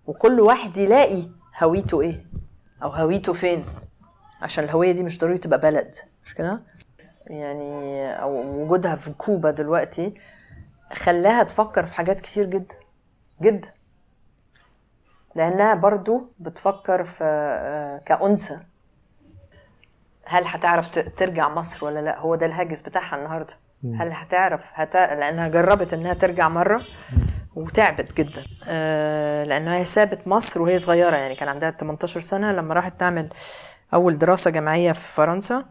وكل 0.06 0.40
واحد 0.40 0.76
يلاقي 0.76 1.22
هويته 1.62 2.00
إيه 2.00 2.24
أو 2.82 2.88
هويته 2.90 3.32
فين. 3.32 3.64
عشان 4.42 4.64
الهوية 4.64 4.92
دي 4.92 5.02
مش 5.02 5.18
ضروري 5.18 5.38
تبقى 5.38 5.60
بلد 5.60 5.94
مش 6.24 6.34
كده؟ 6.34 6.60
يعني 7.26 8.06
أو 8.22 8.62
وجودها 8.62 8.94
في 8.94 9.10
كوبا 9.10 9.50
دلوقتي 9.50 10.14
خلاها 10.94 11.42
تفكر 11.42 11.86
في 11.86 11.94
حاجات 11.94 12.20
كتير 12.20 12.44
جدا 12.46 12.74
جدا 13.42 13.68
لأنها 15.34 15.74
برضو 15.74 16.32
بتفكر 16.38 17.04
في 17.04 17.24
آه، 17.24 17.98
كأنثى. 18.06 18.58
هل 20.24 20.44
هتعرف 20.46 20.90
ترجع 20.90 21.48
مصر 21.48 21.86
ولا 21.86 22.00
لأ؟ 22.00 22.18
هو 22.18 22.34
ده 22.34 22.46
الهاجس 22.46 22.82
بتاعها 22.82 23.16
النهارده. 23.16 23.54
هل 23.84 24.12
هتعرف؟ 24.12 24.60
هت... 24.74 24.96
لأنها 24.96 25.48
جربت 25.48 25.94
إنها 25.94 26.14
ترجع 26.14 26.48
مرة 26.48 26.82
وتعبت 27.56 28.16
جدا. 28.16 28.44
آه، 28.68 29.44
لأنها 29.44 29.76
هي 29.76 29.84
سابت 29.84 30.28
مصر 30.28 30.62
وهي 30.62 30.78
صغيرة 30.78 31.16
يعني 31.16 31.34
كان 31.34 31.48
عندها 31.48 31.70
18 31.70 32.20
سنة 32.20 32.52
لما 32.52 32.74
راحت 32.74 33.00
تعمل 33.00 33.28
أول 33.94 34.18
دراسة 34.18 34.50
جامعية 34.50 34.92
في 34.92 35.12
فرنسا. 35.12 35.64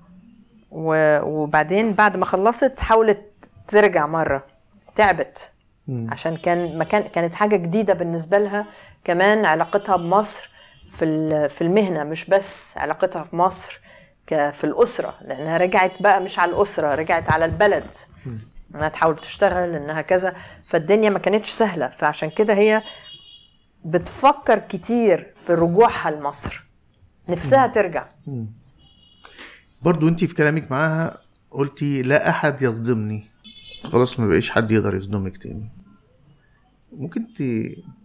وبعدين 0.71 1.93
بعد 1.93 2.17
ما 2.17 2.25
خلصت 2.25 2.79
حاولت 2.79 3.49
ترجع 3.67 4.05
مرة. 4.07 4.43
تعبت. 4.95 5.51
عشان 5.89 6.37
كان 6.37 6.77
مكان 6.77 7.01
كانت 7.01 7.35
حاجة 7.35 7.55
جديدة 7.55 7.93
بالنسبة 7.93 8.37
لها. 8.39 8.65
كمان 9.03 9.45
علاقتها 9.45 9.97
بمصر 9.97 10.49
في 10.89 11.49
في 11.49 11.61
المهنة 11.61 12.03
مش 12.03 12.25
بس 12.25 12.77
علاقتها 12.77 13.23
في 13.23 13.35
مصر 13.35 13.79
في 14.27 14.63
الأسرة 14.63 15.17
لأنها 15.21 15.57
رجعت 15.57 16.01
بقى 16.01 16.21
مش 16.21 16.39
على 16.39 16.51
الأسرة 16.51 16.95
رجعت 16.95 17.29
على 17.29 17.45
البلد. 17.45 17.95
إنها 18.75 18.89
تحاول 18.89 19.15
تشتغل 19.15 19.75
إنها 19.75 20.01
كذا. 20.01 20.35
فالدنيا 20.63 21.09
ما 21.09 21.19
كانتش 21.19 21.49
سهلة. 21.49 21.87
فعشان 21.87 22.29
كده 22.29 22.53
هي 22.53 22.83
بتفكر 23.85 24.59
كتير 24.59 25.33
في 25.35 25.53
رجوعها 25.53 26.11
لمصر. 26.11 26.63
نفسها 27.29 27.67
ترجع. 27.67 28.05
برضو 29.81 30.07
انت 30.07 30.25
في 30.25 30.35
كلامك 30.35 30.71
معاها 30.71 31.17
قلتي 31.51 32.01
لا 32.01 32.29
أحد 32.29 32.61
يصدمني. 32.61 33.27
خلاص 33.83 34.19
ما 34.19 34.27
بقيش 34.27 34.51
حد 34.51 34.71
يقدر 34.71 34.95
يصدمك 34.95 35.37
تاني. 35.37 35.69
ممكن 36.91 37.27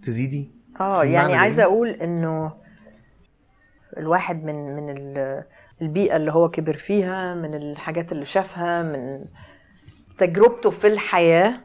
تزيدي 0.03 0.51
آه 0.81 1.05
يعني 1.05 1.35
عايزة؟ 1.35 1.63
أقول 1.63 1.89
إنه 1.89 2.53
الواحد 3.97 4.45
من 4.45 4.77
من 4.77 4.91
ال- 4.99 5.45
البيئة 5.83 6.17
اللي 6.17 6.33
هو 6.33 6.51
كبر 6.51 6.77
فيها 6.77 7.35
من 7.35 7.55
الحاجات 7.55 8.13
اللي 8.13 8.25
شافها 8.25 8.83
من 8.83 9.25
تجربته 10.19 10.71
في 10.71 10.87
الحياة 10.87 11.61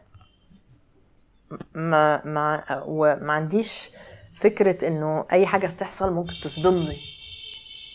ما 1.75 2.25
ما 2.25 2.63
وما 2.85 3.33
عنديش 3.33 3.89
فكرة 4.33 4.87
إنه 4.87 5.25
أي 5.31 5.45
حاجة 5.45 5.67
تحصل 5.67 6.13
ممكن 6.13 6.33
تصدمني 6.43 6.97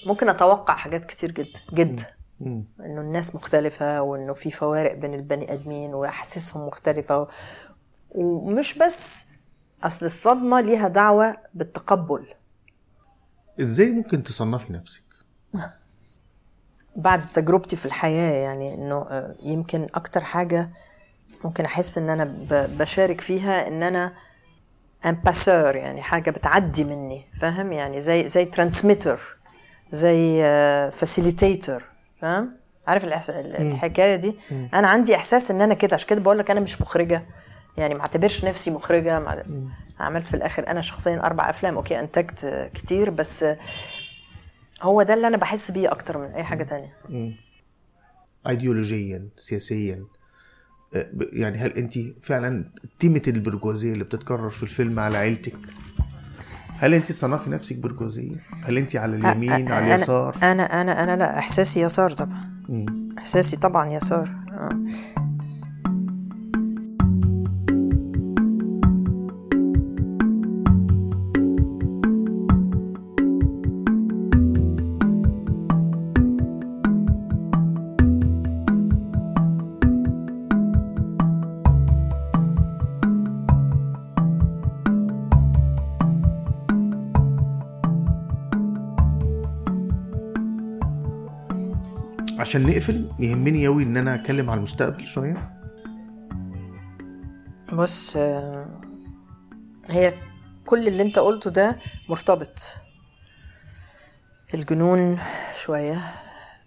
ممكن 0.07 0.29
أتوقع 0.29 0.75
حاجات 0.77 1.05
كتير 1.05 1.31
جدا 1.31 1.61
جدا. 1.75 2.07
إنه 2.81 3.01
الناس 3.01 3.35
مختلفة 3.35 4.03
وإنه 4.03 4.33
في 4.33 4.51
فوارق 4.51 4.95
بين 4.95 5.15
البني 5.15 5.53
آدمين 5.53 5.95
وأحاسيسهم 5.95 6.67
مختلفة 6.67 7.27
ومش 8.14 8.79
بس 8.79 9.29
أصل 9.83 10.07
الصدمة 10.07 10.61
ليها 10.61 10.88
دعوة 10.88 11.37
بالتقبل. 11.55 12.27
إزاي 13.61 13.90
ممكن 13.90 14.24
تصنفي 14.24 14.72
نفسك؟ 14.72 15.03
بعد 16.96 17.33
تجربتي 17.33 17.77
في 17.77 17.87
الحياة 17.87 18.33
يعني 18.33 18.74
إنه 18.74 19.07
آه، 19.11 19.35
يمكن 19.42 19.87
أكتر 19.94 20.24
حاجة 20.24 20.70
ممكن 21.44 21.64
أحس 21.64 21.98
إن 21.98 22.11
أنا 22.11 22.35
بشارك 22.50 23.20
فيها 23.20 23.68
إن 23.68 23.83
أنا 23.83 24.14
ان 25.07 25.14
passeur 25.14 25.77
يعني 25.77 26.03
حاجة 26.03 26.31
بتعدي 26.31 26.85
مني 26.85 27.24
فاهم؟ 27.40 27.72
يعني 27.72 28.00
زي 28.00 28.27
زي 28.27 28.44
transmitter 28.44 29.37
زي 29.92 30.42
facilitator 30.92 31.85
فاهم؟ 32.20 32.57
عارف 32.87 33.05
الإحس... 33.05 33.31
الحكاية 33.31 34.16
دي؟ 34.16 34.37
أنا 34.74 34.88
عندي 34.88 35.16
إحساس 35.16 35.50
إن 35.50 35.61
أنا 35.61 35.74
كده 35.74 35.94
عشان 35.94 36.09
كده 36.09 36.20
بقول 36.20 36.38
لك 36.38 36.50
أنا 36.50 36.61
مش 36.61 36.81
مخرجة. 36.81 37.27
يعني 37.79 37.95
ما 37.95 38.01
اعتبرش 38.01 38.45
نفسي 38.45 38.71
مخرجة 38.71 39.21
مع... 39.21 39.43
عملت 40.01 40.27
في 40.27 40.35
الآخر 40.35 40.69
أنا 40.69 40.81
شخصيا 40.81 41.27
أربع 41.27 41.51
أفلام 41.51 41.75
OK 41.75 42.01
أنتجت 42.01 42.71
كتير 42.75 43.11
بس 43.11 43.45
هو 44.83 45.03
ده 45.03 45.15
اللي 45.15 45.27
أنا 45.27 45.37
بحس 45.37 45.71
بيه 45.71 45.93
أكتر 45.93 46.19
من 46.19 46.25
أي 46.27 46.45
حاجة 46.45 46.63
تانية. 46.65 46.93
ايديولوجيا 48.49 49.29
سياسيا. 49.37 50.05
ب- 50.95 51.29
يعني 51.33 51.59
هل 51.59 51.71
انت 51.73 51.95
فعلا 52.23 52.65
تيمة 52.99 53.23
البرجوازية 53.29 53.93
اللي 53.93 54.05
بتتكرر 54.05 54.51
في 54.51 54.63
الفيلم 54.63 54.99
على 55.01 55.19
عيلتك؟ 55.19 55.57
هل 56.79 56.95
انت 56.95 57.13
تصنفي 57.13 57.51
نفسك 57.51 57.77
برجوازية؟ 57.77 58.37
هل 58.63 58.79
انت 58.79 58.97
على 58.97 59.17
اليمين 59.17 59.73
على 59.73 59.87
أنا- 59.87 59.93
اليسار؟ 59.95 60.37
أنا 60.43 60.81
أنا 60.81 61.05
أنا 61.05 61.17
لا 61.17 61.39
إحساسي 61.39 61.81
يسار 61.81 62.13
طبعا. 62.13 62.51
إحساسي 63.19 63.57
طبعا 63.57 63.91
يسار 63.91 64.31
آه. 64.53 64.79
عشان 92.38 92.66
نقفل 92.66 93.11
يهمني 93.18 93.66
قوي 93.66 93.83
إن 93.83 93.97
أنا 93.97 94.14
أتكلم 94.14 94.51
على 94.51 94.59
المستقبل 94.59 95.05
شوية. 95.05 95.61
بص 97.73 98.16
هي 99.87 100.14
كل 100.66 100.88
اللي 100.88 101.03
أنت 101.03 101.18
قلته 101.18 101.51
ده 101.51 101.79
مرتبط. 102.09 102.75
الجنون 104.55 105.18
شوية 105.57 106.14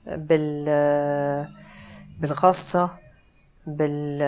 بال 0.07 0.65
بالغصة 2.19 2.97
بال 3.67 4.23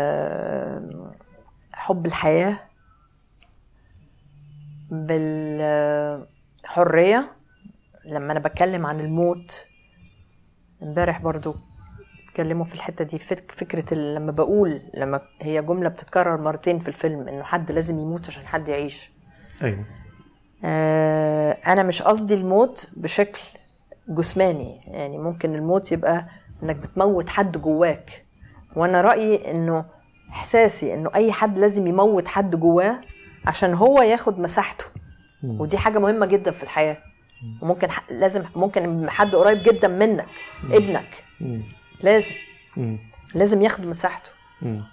حب 1.73 2.05
الحياة 2.05 2.59
بالحرية. 4.91 6.19
لما 8.05 8.31
أنا 8.31 8.39
بتكلم 8.39 8.85
عن 8.85 8.99
الموت 8.99 9.65
امبارح 10.83 11.21
برضو 11.21 11.55
اتكلموا 12.29 12.65
في 12.65 12.75
الحتة 12.75 13.05
دي 13.05 13.19
فك 13.19 13.51
فكرة 13.51 13.93
لما 13.93 14.31
بقول 14.31 14.81
لما 14.93 15.19
هي 15.41 15.61
جملة 15.61 15.89
بتتكرر 15.89 16.37
مرتين 16.41 16.79
في 16.79 16.87
الفيلم 16.87 17.27
إنه 17.27 17.43
حد 17.43 17.71
لازم 17.71 17.99
يموت 17.99 18.27
عشان 18.27 18.47
حد 18.47 18.69
يعيش. 18.69 19.11
أيوه. 19.63 19.85
آه 20.65 21.51
أنا 21.67 21.83
مش 21.83 22.01
قصدي 22.01 22.33
الموت 22.33 22.87
بشكل 22.97 23.41
جسماني 24.09 24.81
يعني 24.87 25.17
ممكن 25.17 25.55
الموت 25.55 25.91
يبقى 25.91 26.25
إنك 26.63 26.75
بتموت 26.75 27.29
حد 27.29 27.57
جواك. 27.57 28.25
وأنا 28.75 29.01
رأيي 29.01 29.51
إنه 29.51 29.85
إحساسي 30.29 30.93
إنه 30.93 31.09
أي 31.15 31.31
حد 31.31 31.57
لازم 31.59 31.87
يموت 31.87 32.27
حد 32.27 32.55
جواه 32.55 33.01
عشان 33.45 33.73
هو 33.73 34.01
ياخد 34.01 34.39
مساحته. 34.39 34.85
ودي 35.43 35.77
حاجة 35.77 35.99
مهمة 35.99 36.25
جدا 36.25 36.51
في 36.51 36.63
الحياة. 36.63 36.97
وممكن 37.61 37.87
لازم 38.09 38.43
ممكن 38.55 39.09
حد 39.09 39.35
قريب 39.35 39.63
جدا 39.63 39.87
منك 39.87 40.27
ابنك. 40.63 41.23
مم. 41.41 41.63
لازم. 42.01 42.35
مم. 42.77 42.99
لازم 43.35 43.61
ياخد 43.61 43.85
مساحته. 43.85 44.31
مم. 44.61 44.83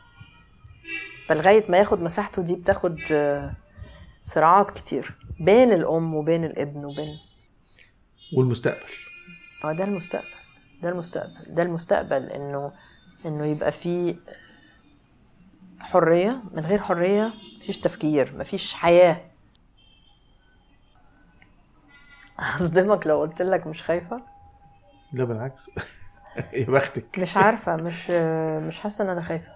فلغاية 1.28 1.64
ما 1.70 1.78
ياخد 1.78 2.02
مساحته 2.02 2.42
دي 2.42 2.54
بتاخد 2.56 3.00
آه، 3.12 3.54
صراعات 4.22 4.70
كتير 4.70 5.14
بين 5.40 5.72
الأم 5.72 6.14
وبين 6.14 6.44
الابن 6.44 6.84
وبين 6.84 7.18
والمستقبل. 8.36 8.90
آه 9.64 9.72
ده 9.72 9.84
المستقبل. 9.84 10.26
ده 10.82 10.88
المستقبل. 10.88 11.54
ده 11.54 11.62
المستقبل 11.62 12.22
إنه 12.22 12.72
إنه 13.26 13.44
يبقى 13.44 13.72
فيه 13.72 14.14
حرية. 15.80 16.42
من 16.52 16.66
غير 16.66 16.78
حرية 16.82 17.32
مفيش 17.60 17.78
تفكير 17.78 18.32
مفيش 18.38 18.74
حياة. 18.74 19.20
هصدمك 22.38 23.06
لو 23.06 23.20
قلت 23.20 23.42
لك 23.42 23.66
مش 23.66 23.82
خايفة. 23.82 24.22
لا 25.12 25.24
بالعكس. 25.24 25.70
يا 26.52 26.64
بختك. 26.66 27.18
مش 27.18 27.36
عارفة 27.36 27.76
مش 27.76 28.10
مش 28.66 28.80
حاسة 28.80 29.04
إن 29.04 29.10
أنا 29.10 29.22
خايفة. 29.22 29.52